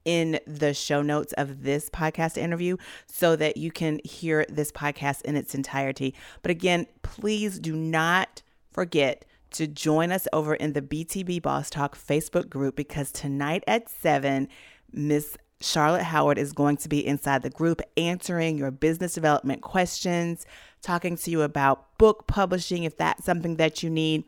in 0.03 0.39
the 0.47 0.73
show 0.73 1.01
notes 1.01 1.33
of 1.33 1.63
this 1.63 1.89
podcast 1.89 2.37
interview 2.37 2.77
so 3.05 3.35
that 3.35 3.57
you 3.57 3.71
can 3.71 3.99
hear 4.03 4.45
this 4.49 4.71
podcast 4.71 5.21
in 5.21 5.35
its 5.35 5.53
entirety. 5.53 6.15
But 6.41 6.51
again, 6.51 6.87
please 7.03 7.59
do 7.59 7.75
not 7.75 8.41
forget 8.71 9.25
to 9.51 9.67
join 9.67 10.11
us 10.11 10.27
over 10.31 10.55
in 10.55 10.73
the 10.73 10.81
BTB 10.81 11.41
Boss 11.41 11.69
Talk 11.69 11.97
Facebook 11.97 12.49
group 12.49 12.75
because 12.75 13.11
tonight 13.11 13.63
at 13.67 13.89
7, 13.89 14.47
Miss 14.91 15.37
Charlotte 15.59 16.03
Howard 16.03 16.37
is 16.37 16.53
going 16.53 16.77
to 16.77 16.89
be 16.89 17.05
inside 17.05 17.43
the 17.43 17.49
group 17.49 17.81
answering 17.97 18.57
your 18.57 18.71
business 18.71 19.13
development 19.13 19.61
questions, 19.61 20.45
talking 20.81 21.15
to 21.17 21.31
you 21.31 21.41
about 21.41 21.97
book 21.97 22.27
publishing 22.27 22.83
if 22.83 22.97
that's 22.97 23.25
something 23.25 23.57
that 23.57 23.83
you 23.83 23.89
need. 23.89 24.23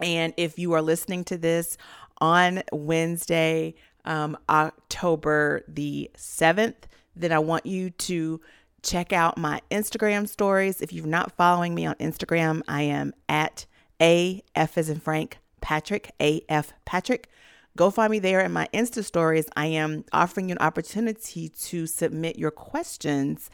And 0.00 0.34
if 0.36 0.58
you 0.58 0.72
are 0.74 0.82
listening 0.82 1.24
to 1.24 1.38
this 1.38 1.76
on 2.20 2.62
Wednesday, 2.72 3.74
um, 4.04 4.36
October 4.48 5.62
the 5.68 6.10
7th, 6.16 6.74
then 7.16 7.32
I 7.32 7.38
want 7.38 7.66
you 7.66 7.90
to 7.90 8.40
check 8.82 9.12
out 9.12 9.38
my 9.38 9.60
Instagram 9.70 10.28
stories. 10.28 10.80
If 10.80 10.92
you're 10.92 11.06
not 11.06 11.32
following 11.32 11.74
me 11.74 11.86
on 11.86 11.94
Instagram, 11.96 12.62
I 12.68 12.82
am 12.82 13.12
at 13.28 13.66
AF 14.00 14.78
as 14.78 14.88
in 14.88 15.00
Frank 15.00 15.38
Patrick, 15.60 16.12
AF 16.20 16.72
Patrick. 16.84 17.28
Go 17.76 17.90
find 17.90 18.10
me 18.10 18.18
there 18.18 18.40
in 18.40 18.52
my 18.52 18.68
Insta 18.74 19.04
stories. 19.04 19.46
I 19.56 19.66
am 19.66 20.04
offering 20.12 20.48
you 20.48 20.54
an 20.54 20.58
opportunity 20.58 21.48
to 21.48 21.86
submit 21.86 22.36
your 22.38 22.50
questions 22.50 23.50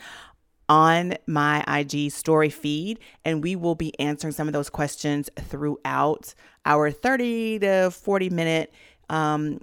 on 0.69 1.15
my 1.27 1.63
IG 1.69 2.11
story 2.11 2.49
feed, 2.49 2.99
and 3.25 3.43
we 3.43 3.55
will 3.55 3.75
be 3.75 3.99
answering 4.01 4.33
some 4.33 4.47
of 4.47 4.55
those 4.55 4.71
questions 4.71 5.29
throughout 5.39 6.35
our 6.65 6.91
30 6.91 7.59
to 7.59 7.91
40 7.91 8.31
minute 8.31 8.73
um, 9.11 9.61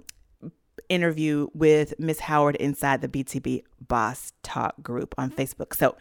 interview 0.92 1.48
with 1.54 1.98
Miss 1.98 2.20
Howard 2.20 2.56
inside 2.56 3.00
the 3.00 3.08
BTB 3.08 3.64
Boss 3.88 4.32
Talk 4.42 4.82
group 4.82 5.14
on 5.16 5.30
mm-hmm. 5.30 5.40
Facebook. 5.40 5.74
So, 5.74 5.96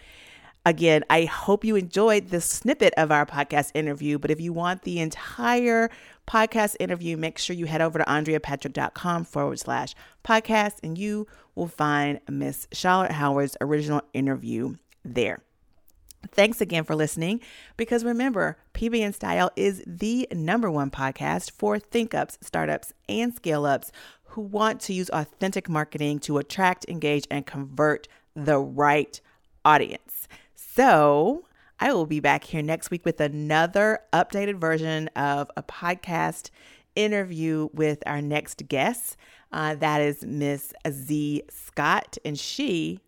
again, 0.66 1.04
I 1.10 1.26
hope 1.26 1.64
you 1.64 1.76
enjoyed 1.76 2.28
this 2.28 2.46
snippet 2.46 2.94
of 2.98 3.12
our 3.12 3.26
podcast 3.26 3.72
interview. 3.74 4.20
But 4.20 4.32
if 4.32 4.42
you 4.42 4.54
want 4.54 4.84
the 4.84 5.00
entire 5.00 5.90
podcast 6.28 6.76
interview, 6.80 7.18
make 7.18 7.38
sure 7.38 7.56
you 7.56 7.66
head 7.66 7.82
over 7.82 8.00
to 8.00 8.06
andreapatrick.com 8.06 9.26
forward 9.26 9.60
slash 9.60 9.96
podcast 10.24 10.76
and 10.84 10.98
you 10.98 11.28
will 11.56 11.68
find 11.68 12.20
Miss 12.30 12.68
Charlotte 12.72 13.12
Howard's 13.12 13.58
original 13.62 14.02
interview 14.14 14.76
there. 15.04 15.40
Thanks 16.30 16.62
again 16.62 16.84
for 16.84 16.96
listening. 16.96 17.42
Because 17.78 18.04
remember, 18.04 18.58
PB 18.74 19.02
and 19.02 19.16
Style 19.16 19.52
is 19.56 19.84
the 19.86 20.28
number 20.32 20.70
one 20.70 20.92
podcast 20.92 21.52
for 21.52 21.80
think 21.80 22.14
ups, 22.14 22.38
startups, 22.42 22.94
and 23.10 23.34
scale 23.34 23.66
ups 23.66 23.92
who 24.32 24.42
want 24.42 24.80
to 24.82 24.94
use 24.94 25.10
authentic 25.12 25.68
marketing 25.68 26.20
to 26.20 26.38
attract, 26.38 26.86
engage, 26.88 27.28
and 27.30 27.46
convert 27.46 28.08
the 28.36 28.58
right 28.58 29.20
audience. 29.66 30.28
So, 30.56 31.46
I 31.80 31.94
will 31.94 32.06
be 32.06 32.20
back 32.20 32.44
here 32.46 32.62
next 32.62 32.92
week 32.92 33.04
with 33.04 33.20
another 33.20 34.00
updated 34.14 34.56
version 34.56 35.10
of 35.10 35.52
a 35.58 35.64
podcast 35.64 36.50
interview 36.96 37.70
with 37.74 38.04
our 38.06 38.22
next 38.22 38.68
guest. 38.70 39.18
Uh, 39.52 39.76
that 39.76 40.00
is 40.00 40.24
Miss 40.24 40.72
Z 40.90 41.44
Scott, 41.50 42.18
and 42.24 42.40
she, 42.40 43.00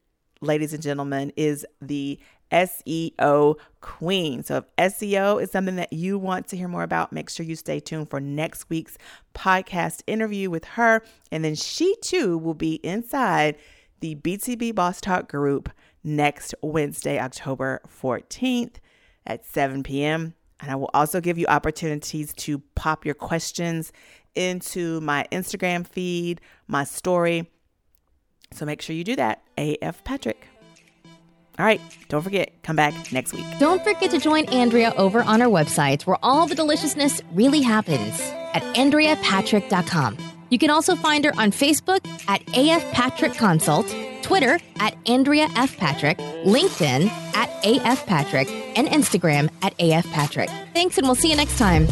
ladies 0.42 0.74
and 0.74 0.84
gentlemen, 0.84 1.32
is 1.38 1.66
the 1.82 2.20
SEO 2.54 3.58
queen. 3.82 4.44
So 4.44 4.58
if 4.58 4.94
SEO 4.94 5.42
is 5.42 5.52
something 5.52 5.76
that 5.76 5.92
you 5.92 6.18
want 6.18 6.48
to 6.48 6.58
hear 6.58 6.68
more 6.68 6.84
about, 6.84 7.12
make 7.12 7.30
sure 7.30 7.46
you 7.46 7.56
stay 7.56 7.80
tuned 7.80 8.10
for 8.10 8.20
next 8.20 8.70
week's 8.70 8.98
podcast 9.34 10.04
interview 10.08 10.50
with 10.50 10.66
her. 10.66 11.02
And 11.32 11.44
then 11.44 11.56
she 11.56 11.96
too 12.02 12.38
will 12.38 12.54
be 12.54 12.76
inside 12.76 13.58
the 14.00 14.16
BTB 14.16 14.76
Boss 14.76 15.02
Talk 15.02 15.30
group 15.30 15.70
next 16.04 16.54
Wednesday, 16.62 17.20
October 17.20 17.82
14th 17.88 18.76
at 19.26 19.46
7 19.46 19.84
p.m. 19.84 20.36
And 20.60 20.72
I 20.72 20.76
will 20.76 20.89
also 20.94 21.20
give 21.20 21.38
you 21.38 21.46
opportunities 21.48 22.34
to 22.36 22.60
pop 22.76 23.06
your 23.06 23.16
questions 23.16 23.92
into 24.36 25.02
my 25.02 25.25
Instagram 25.32 25.86
feed, 25.86 26.42
my 26.67 26.84
story. 26.84 27.50
So 28.54 28.65
make 28.65 28.82
sure 28.82 28.96
you 28.96 29.04
do 29.04 29.15
that. 29.15 29.44
AF 29.58 30.04
Patrick. 30.04 30.52
All 31.60 31.65
right, 31.65 31.79
don't 32.10 32.23
forget, 32.23 32.51
come 32.63 32.75
back 32.75 33.12
next 33.13 33.33
week. 33.33 33.45
Don't 33.60 33.83
forget 33.83 34.10
to 34.12 34.17
join 34.19 34.45
Andrea 34.45 34.91
over 34.97 35.21
on 35.21 35.41
our 35.41 35.49
website 35.49 36.04
where 36.08 36.17
all 36.23 36.47
the 36.47 36.56
deliciousness 36.56 37.21
really 37.33 37.62
happens. 37.62 38.19
at 38.54 38.62
AndreaPatrick.com. 38.75 40.17
You 40.49 40.60
can 40.60 40.69
also 40.69 40.95
find 40.95 41.25
her 41.25 41.31
on 41.39 41.49
Facebook 41.51 42.06
at 42.27 42.41
AF 42.56 42.83
Patrick 42.91 43.33
Consult, 43.33 43.87
Twitter 44.21 44.60
at 44.79 44.95
Andrea 45.08 45.47
F. 45.56 45.75
Patrick, 45.77 46.19
LinkedIn 46.45 47.08
at 47.35 47.49
AF 47.65 48.06
Patrick, 48.06 48.47
and 48.77 48.87
Instagram 48.87 49.49
at 49.63 49.73
AF 49.79 50.06
Patrick. 50.12 50.49
Thanks, 50.75 50.99
and 50.99 51.08
we'll 51.08 51.15
see 51.15 51.31
you 51.31 51.35
next 51.35 51.58
time. 51.58 51.87